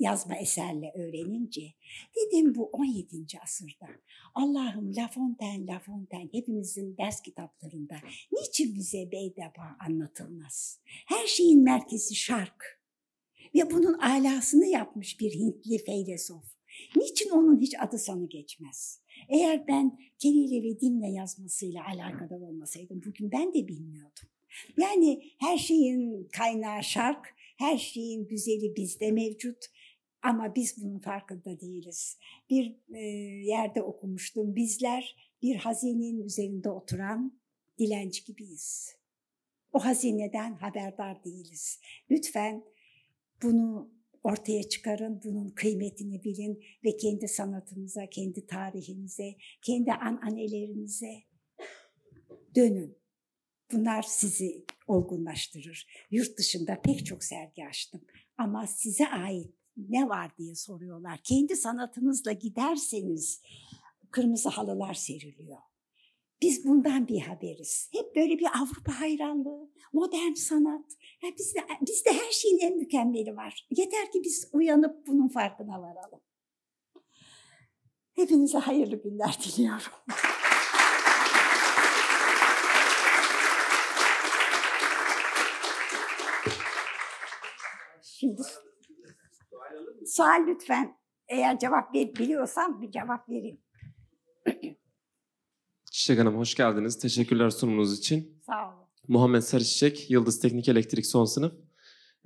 [0.00, 1.72] yazma eserle öğrenince
[2.16, 3.26] dedim bu 17.
[3.42, 3.86] asırda
[4.34, 7.96] Allah'ım La Fontaine, La Fontaine hepimizin ders kitaplarında
[8.32, 10.80] niçin bize Beydaba anlatılmaz?
[11.06, 12.80] Her şeyin merkezi şark
[13.54, 16.44] ve bunun alasını yapmış bir Hintli feylesof.
[16.96, 19.00] Niçin onun hiç adı sanı geçmez?
[19.28, 24.28] Eğer ben keliyle ve dinle yazmasıyla alakadar olmasaydım bugün ben de bilmiyordum.
[24.78, 29.64] Yani her şeyin kaynağı şark, her şeyin güzeli bizde mevcut
[30.22, 32.18] ama biz bunun farkında değiliz.
[32.50, 33.00] Bir e,
[33.46, 34.56] yerde okumuştum.
[34.56, 37.40] Bizler bir hazinenin üzerinde oturan
[37.78, 38.96] dilenci gibiyiz.
[39.72, 41.80] O hazineden haberdar değiliz.
[42.10, 42.64] Lütfen
[43.42, 51.22] bunu ortaya çıkarın, bunun kıymetini bilin ve kendi sanatınıza, kendi tarihinize, kendi ananelerinize
[52.54, 52.98] dönün.
[53.72, 56.06] Bunlar sizi olgunlaştırır.
[56.10, 58.00] Yurt dışında pek çok sergi açtım
[58.38, 61.20] ama size ait ne var diye soruyorlar.
[61.24, 63.42] Kendi sanatınızla giderseniz
[64.10, 65.58] kırmızı halılar seriliyor.
[66.42, 67.88] Biz bundan bir haberiz.
[67.92, 70.84] Hep böyle bir Avrupa hayranlığı, modern sanat.
[71.22, 73.66] Ya bizde, bizde her şeyin en mükemmeli var.
[73.70, 76.20] Yeter ki biz uyanıp bunun farkına varalım.
[78.12, 79.92] Hepinize hayırlı günler diliyorum.
[88.24, 88.42] Şimdi
[90.06, 90.96] sual lütfen.
[91.28, 93.60] Eğer cevap biliyorsam bir cevap vereyim.
[95.92, 96.98] Çiçek Hanım hoş geldiniz.
[96.98, 98.40] Teşekkürler sunumunuz için.
[98.46, 98.84] Sağ olun.
[99.08, 101.52] Muhammed Sarıçiçek, Yıldız Teknik Elektrik son sınıf.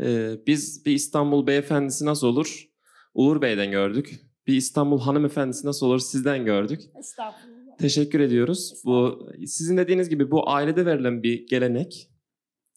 [0.01, 2.69] Ee, biz bir İstanbul beyefendisi nasıl olur?
[3.15, 4.21] Uğur Bey'den gördük.
[4.47, 5.99] Bir İstanbul hanımefendisi nasıl olur?
[5.99, 6.81] Sizden gördük.
[6.99, 7.77] Estağfurullah.
[7.79, 8.83] Teşekkür ediyoruz.
[8.85, 12.11] Bu sizin dediğiniz gibi bu ailede verilen bir gelenek.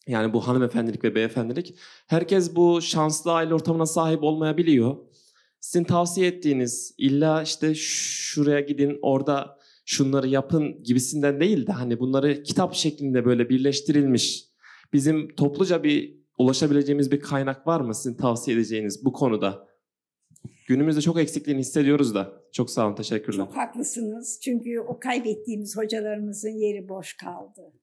[0.08, 1.76] Yani bu hanımefendilik ve beyefendilik.
[2.08, 4.97] Herkes bu şanslı aile ortamına sahip olmayabiliyor.
[5.60, 12.43] Sizin tavsiye ettiğiniz illa işte şuraya gidin orada şunları yapın gibisinden değil de hani bunları
[12.43, 14.45] kitap şeklinde böyle birleştirilmiş
[14.93, 19.68] bizim topluca bir ulaşabileceğimiz bir kaynak var mı sizin tavsiye edeceğiniz bu konuda?
[20.68, 22.41] Günümüzde çok eksikliğini hissediyoruz da.
[22.52, 23.45] Çok sağ olun, teşekkürler.
[23.45, 24.39] Çok haklısınız.
[24.43, 27.74] Çünkü o kaybettiğimiz hocalarımızın yeri boş kaldı.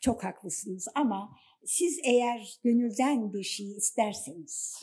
[0.00, 4.76] Çok haklısınız ama siz eğer gönülden bir şey isterseniz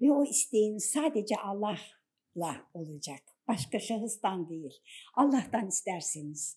[0.00, 4.72] ve o isteğiniz sadece Allah'la olacak Başka şahıstan değil.
[5.14, 6.56] Allah'tan isterseniz.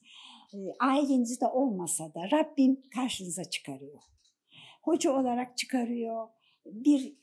[0.80, 3.99] Ailenizde olmasa da Rabbim karşınıza çıkarıyor.
[4.82, 6.28] Hoca olarak çıkarıyor.
[6.66, 7.14] Bir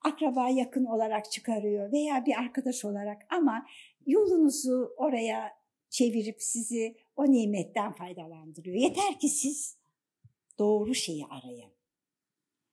[0.00, 3.66] akraba yakın olarak çıkarıyor veya bir arkadaş olarak ama
[4.06, 5.50] yolunuzu oraya
[5.90, 8.76] çevirip sizi o nimetten faydalandırıyor.
[8.76, 9.76] Yeter ki siz
[10.62, 11.72] doğru şeyi arayın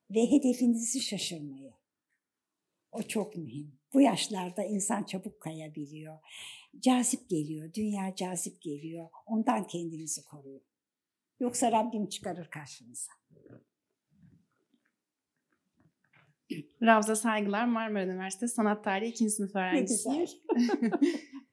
[0.09, 1.73] ve hedefinizi şaşırmayın.
[2.91, 3.79] O çok mühim.
[3.93, 6.19] Bu yaşlarda insan çabuk kayabiliyor.
[6.79, 9.09] Cazip geliyor, dünya cazip geliyor.
[9.25, 10.63] Ondan kendinizi koruyun.
[11.39, 13.11] Yoksa Rabbim çıkarır karşınıza.
[16.81, 19.29] Ravza saygılar Marmara Üniversitesi Sanat Tarihi 2.
[19.29, 20.27] sınıf öğrencisiyim.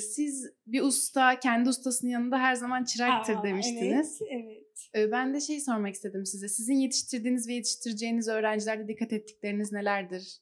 [0.00, 4.18] Siz bir usta kendi ustasının yanında her zaman çıraktır Aa, demiştiniz.
[4.30, 5.12] Evet, evet.
[5.12, 6.48] Ben de şey sormak istedim size.
[6.48, 10.40] Sizin yetiştirdiğiniz ve yetiştireceğiniz öğrencilerde dikkat ettikleriniz nelerdir?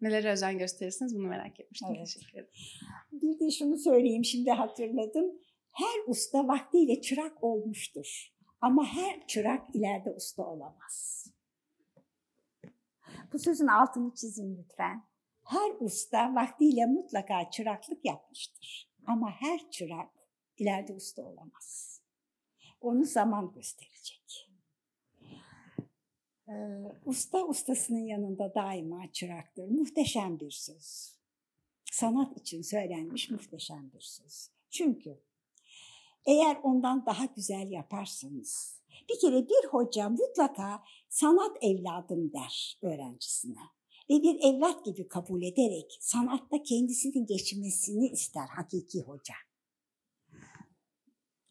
[0.00, 1.88] Nelere özen gösterirsiniz bunu merak etmiştim.
[1.96, 2.06] Evet.
[2.06, 2.48] Teşekkür ederim.
[3.12, 5.26] Bir de şunu söyleyeyim şimdi hatırladım.
[5.72, 8.32] Her usta vaktiyle çırak olmuştur.
[8.60, 11.26] Ama her çırak ileride usta olamaz.
[13.32, 15.02] Bu sözün altını çizin lütfen.
[15.46, 18.90] Her usta vaktiyle mutlaka çıraklık yapmıştır.
[19.06, 20.10] Ama her çırak
[20.58, 22.00] ileride usta olamaz.
[22.80, 24.50] Onu zaman gösterecek.
[26.48, 26.52] Ee,
[27.04, 29.68] usta ustasının yanında daima çıraktır.
[29.68, 31.16] Muhteşem bir söz.
[31.92, 34.50] Sanat için söylenmiş muhteşem bir söz.
[34.70, 35.20] Çünkü
[36.26, 43.75] eğer ondan daha güzel yaparsanız, bir kere bir hoca mutlaka sanat evladım der öğrencisine.
[44.10, 49.34] Ve bir evlat gibi kabul ederek sanatta kendisini geçmesini ister hakiki hoca.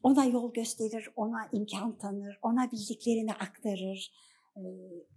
[0.03, 4.11] Ona yol gösterir, ona imkan tanır, ona bildiklerini aktarır,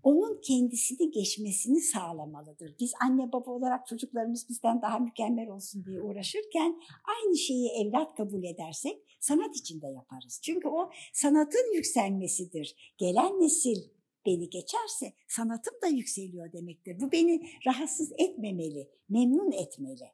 [0.03, 2.77] onun kendisini geçmesini sağlamalıdır.
[2.81, 8.45] Biz anne baba olarak çocuklarımız bizden daha mükemmel olsun diye uğraşırken aynı şeyi evlat kabul
[8.45, 10.41] edersek sanat içinde yaparız.
[10.45, 12.95] Çünkü o sanatın yükselmesidir.
[12.99, 13.98] Gelen nesil
[14.29, 17.01] beni geçerse sanatım da yükseliyor demektir.
[17.01, 20.13] Bu beni rahatsız etmemeli, memnun etmeli.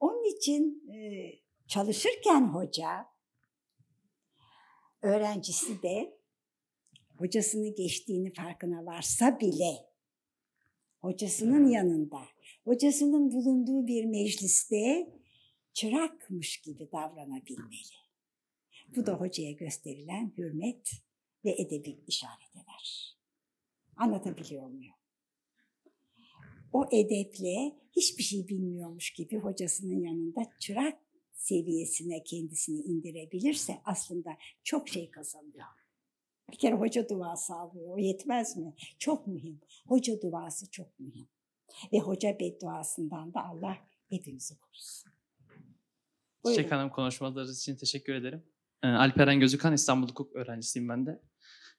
[0.00, 0.82] Onun için
[1.68, 3.06] çalışırken hoca,
[5.02, 6.18] öğrencisi de
[7.16, 9.86] hocasını geçtiğini farkına varsa bile
[11.00, 12.22] hocasının yanında,
[12.64, 15.12] hocasının bulunduğu bir mecliste
[15.72, 17.96] çırakmış gibi davranabilmeli.
[18.96, 20.92] Bu da hocaya gösterilen hürmet
[21.44, 23.15] ve edebi işaret eder.
[23.96, 24.94] Anlatabiliyor muyum?
[26.72, 30.98] O edeple hiçbir şey bilmiyormuş gibi hocasının yanında çırak
[31.32, 35.66] seviyesine kendisini indirebilirse aslında çok şey kazanıyor.
[36.52, 37.94] Bir kere hoca duası alıyor.
[37.94, 38.74] O yetmez mi?
[38.98, 39.60] Çok mühim.
[39.86, 41.28] Hoca duası çok mühim.
[41.92, 43.76] Ve hoca bedduasından da Allah
[44.08, 45.12] hepimizi korusun.
[46.46, 48.42] Çiçek Hanım konuşmalarınız için teşekkür ederim.
[48.82, 51.22] Ee, Alperen Gözükan İstanbul Hukuk öğrencisiyim ben de.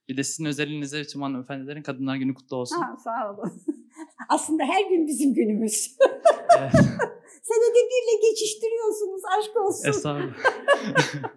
[0.09, 2.75] Bir de sizin özelliğinizle tüm hanımefendilerin Kadınlar Günü kutlu olsun.
[2.75, 3.61] Ha, sağ olun.
[4.29, 5.97] Aslında her gün bizim günümüz.
[6.59, 6.71] Evet,
[7.43, 9.21] Senede birle geçiştiriyorsunuz.
[9.39, 9.89] Aşk olsun.
[9.89, 10.33] Estağfurullah.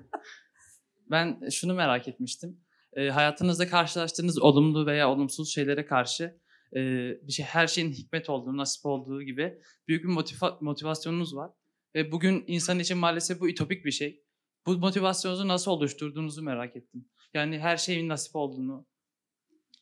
[1.11, 2.61] ben şunu merak etmiştim.
[2.93, 6.41] Ee, hayatınızda karşılaştığınız olumlu veya olumsuz şeylere karşı
[6.77, 6.81] e,
[7.23, 9.59] bir şey her şeyin hikmet olduğu, nasip olduğu gibi
[9.89, 11.51] büyük bir motiva- motivasyonunuz var.
[11.95, 14.25] Ve bugün insan için maalesef bu ütopik bir şey.
[14.67, 17.09] Bu motivasyonunuzu nasıl oluşturduğunuzu merak ettim.
[17.35, 18.87] Yani her şeyin nasip olduğunu,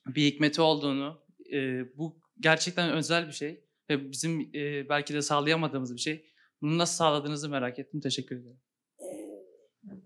[0.07, 1.57] bir hikmeti olduğunu, e,
[1.97, 6.25] bu gerçekten özel bir şey ve bizim e, belki de sağlayamadığımız bir şey.
[6.61, 8.01] Bunu nasıl sağladığınızı merak ettim.
[8.01, 8.61] Teşekkür ederim.
[9.01, 9.41] Ee,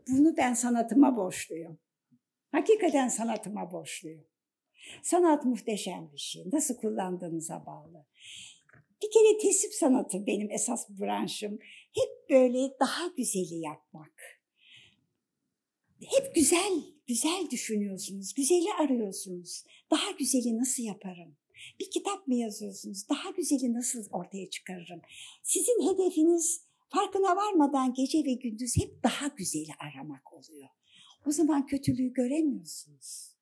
[0.07, 1.79] Bunu ben sanatıma borçluyum.
[2.51, 4.25] Hakikaten sanatıma borçluyum.
[5.03, 6.43] Sanat muhteşem bir şey.
[6.53, 8.05] Nasıl kullandığınıza bağlı.
[9.03, 11.59] Bir kere tesip sanatı benim esas branşım.
[11.95, 14.13] Hep böyle daha güzeli yapmak.
[15.99, 19.63] Hep güzel, güzel düşünüyorsunuz, güzeli arıyorsunuz.
[19.91, 21.35] Daha güzeli nasıl yaparım?
[21.79, 23.09] Bir kitap mı yazıyorsunuz?
[23.09, 25.01] Daha güzeli nasıl ortaya çıkarırım?
[25.43, 30.69] Sizin hedefiniz farkına varmadan gece ve gündüz hep daha güzeli aramak oluyor.
[31.25, 33.33] O zaman kötülüğü göremiyorsunuz.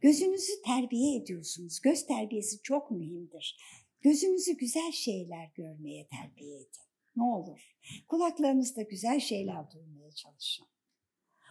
[0.00, 1.80] Gözünüzü terbiye ediyorsunuz.
[1.80, 3.56] Göz terbiyesi çok mühimdir.
[4.02, 6.84] Gözünüzü güzel şeyler görmeye terbiye edin.
[7.16, 7.76] Ne olur.
[8.08, 10.66] Kulaklarınızda güzel şeyler duymaya çalışın.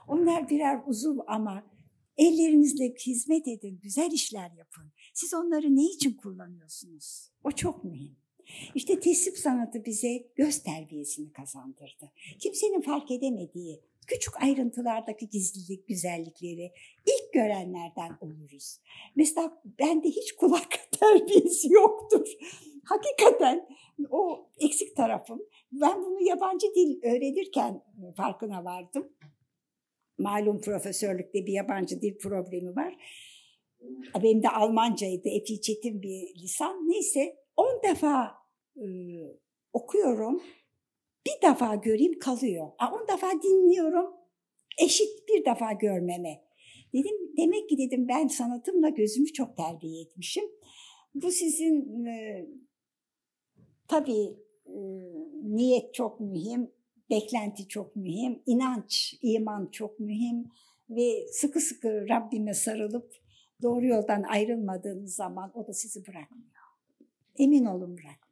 [0.08, 1.64] Onlar birer uzuv ama
[2.18, 4.92] ellerinizle hizmet edin, güzel işler yapın.
[5.14, 7.32] Siz onları ne için kullanıyorsunuz?
[7.44, 8.16] O çok mühim.
[8.76, 12.12] İşte tesip sanatı bize göz terbiyesini kazandırdı.
[12.40, 16.72] Kimsenin fark edemediği küçük ayrıntılardaki gizlilik, güzellikleri
[17.06, 18.80] ilk görenlerden oluruz.
[19.16, 22.28] Mesela bende hiç kulak terbiyesi yoktur.
[22.86, 23.68] Hakikaten
[24.10, 25.42] o eksik tarafım.
[25.72, 27.82] Ben bunu yabancı dil öğrenirken
[28.18, 29.10] farkına vardım.
[30.18, 32.96] Malum profesörlükte bir yabancı dil problemi var.
[34.24, 36.90] Benim de Almancaydı, epey çetin bir lisan.
[36.90, 38.32] Neyse 10 defa
[38.78, 38.86] e,
[39.74, 40.44] okuyorum,
[41.26, 42.68] bir defa göreyim kalıyor.
[42.94, 44.14] 10 defa dinliyorum,
[44.82, 46.44] eşit bir defa görmeme.
[46.94, 50.46] Dedim demek ki dedim ben sanatımla gözümü çok terbiye etmişim.
[51.16, 52.46] Bu sizin e,
[53.88, 54.80] tabii e,
[55.44, 56.72] niyet çok mühim,
[57.14, 60.52] beklenti çok mühim, inanç, iman çok mühim
[60.90, 63.14] ve sıkı sıkı Rabbime sarılıp
[63.62, 66.50] doğru yoldan ayrılmadığınız zaman o da sizi bırakmıyor.
[67.38, 68.24] Emin olun bırakmıyor.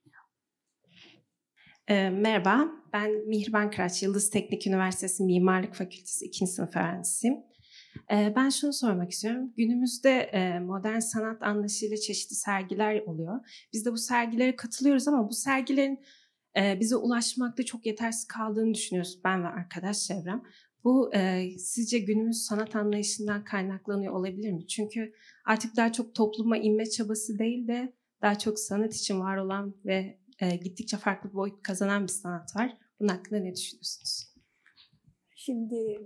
[1.87, 6.47] E, merhaba, ben Mihriban Kıraç, Yıldız Teknik Üniversitesi Mimarlık Fakültesi 2.
[6.47, 7.37] sınıf öğrencisiyim.
[8.11, 9.53] E, ben şunu sormak istiyorum.
[9.57, 13.39] Günümüzde e, modern sanat anlayışıyla çeşitli sergiler oluyor.
[13.73, 15.99] Biz de bu sergilere katılıyoruz ama bu sergilerin
[16.57, 20.43] e, bize ulaşmakta çok yetersiz kaldığını düşünüyoruz ben ve arkadaş çevrem.
[20.83, 24.67] Bu e, sizce günümüz sanat anlayışından kaynaklanıyor olabilir mi?
[24.67, 25.13] Çünkü
[25.45, 30.19] artık daha çok topluma inme çabası değil de daha çok sanat için var olan ve
[30.39, 32.77] e, gittikçe farklı boyut kazanan bir sanat var.
[32.99, 34.31] Bunun hakkında ne düşünüyorsunuz?
[35.35, 35.99] Şimdi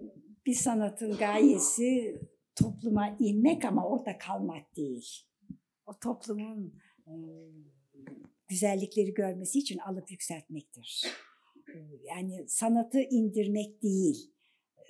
[0.46, 2.22] bir sanatın gayesi
[2.56, 5.06] topluma inmek ama orada kalmak değil.
[5.86, 6.74] O toplumun
[8.48, 11.06] güzellikleri görmesi için alıp yükseltmektir.
[11.76, 14.32] E, Yani sanatı indirmek değil,
[14.78, 14.84] e,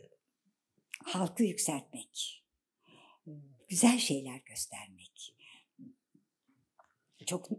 [1.03, 2.43] halkı yükseltmek,
[3.27, 3.31] e,
[3.69, 5.35] güzel şeyler göstermek.
[7.25, 7.49] Çok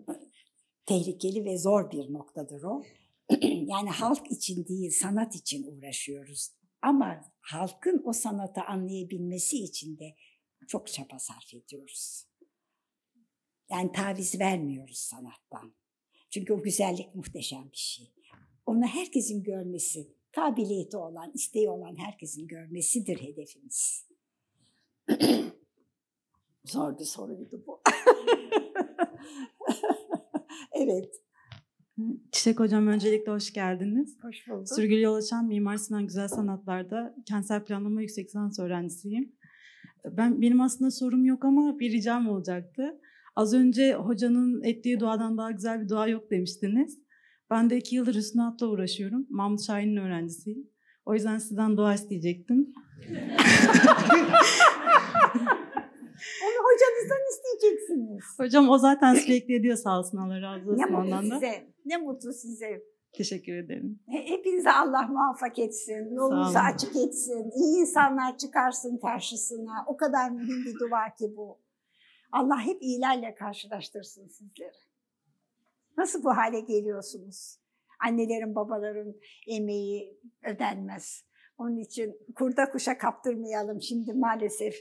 [0.87, 2.83] tehlikeli ve zor bir noktadır o.
[3.43, 6.51] yani halk için değil, sanat için uğraşıyoruz.
[6.83, 10.17] Ama halkın o sanatı anlayabilmesi için de
[10.69, 12.27] çok çaba sarf ediyoruz.
[13.71, 15.75] Yani taviz vermiyoruz sanattan.
[16.31, 18.13] Çünkü o güzellik muhteşem bir şey.
[18.67, 24.07] Onu herkesin görmesi, kabiliyeti olan, isteği olan herkesin görmesidir hedefimiz.
[26.65, 27.81] Zor bir soruydu bu.
[30.73, 31.15] evet,
[32.33, 34.17] Çiçek Hocam öncelikle hoş geldiniz.
[34.23, 34.69] hoş bulduk.
[34.69, 39.33] Sürgül Yol Açan Mimar Sinan Güzel Sanatlar'da kentsel planlama yüksek lisans öğrencisiyim.
[40.05, 43.01] Ben Benim aslında sorum yok ama bir ricam olacaktı.
[43.37, 46.99] Az önce hocanın ettiği duadan daha güzel bir dua yok demiştiniz.
[47.51, 49.27] Ben de iki yıldır Hüsnü uğraşıyorum.
[49.31, 50.71] Mahmut Şahin'in öğrencisiyim.
[51.07, 52.73] O yüzden sizden dua isteyecektim.
[56.45, 58.25] Onu hocanızdan isteyeceksiniz.
[58.39, 61.35] Hocam o zaten sürekli ediyor sağ olsun Allah razı olsun Ne mutlu ondan da.
[61.35, 61.67] size.
[61.85, 62.83] Ne mutlu size.
[63.13, 64.01] Teşekkür ederim.
[64.11, 66.15] He- Hepinize Allah muvaffak etsin.
[66.15, 67.51] Yolunuzu açık etsin.
[67.57, 69.85] İyi insanlar çıkarsın karşısına.
[69.87, 71.59] O kadar mühim bir dua ki bu.
[72.33, 74.73] Allah hep iyilerle karşılaştırsın sizleri.
[75.97, 77.59] Nasıl bu hale geliyorsunuz?
[78.05, 79.15] Annelerin, babaların
[79.47, 81.25] emeği ödenmez.
[81.59, 83.83] Onun için kurda kuşa kaptırmayalım.
[83.83, 84.75] Şimdi maalesef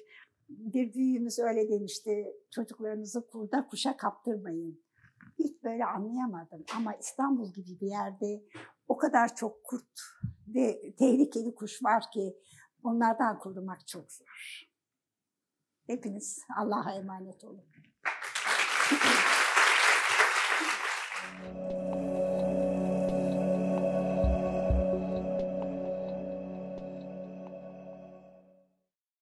[0.50, 2.34] bir büyüğümüz öyle demişti.
[2.52, 4.86] Çocuklarınızı kurda kuşa kaptırmayın.
[5.40, 8.44] Hiç böyle anlayamadım ama İstanbul gibi bir yerde
[8.88, 10.00] o kadar çok kurt
[10.48, 12.38] ve tehlikeli kuş var ki
[12.84, 14.65] onlardan korumak çok zor.
[15.88, 17.64] Hepiniz Allah'a emanet olun.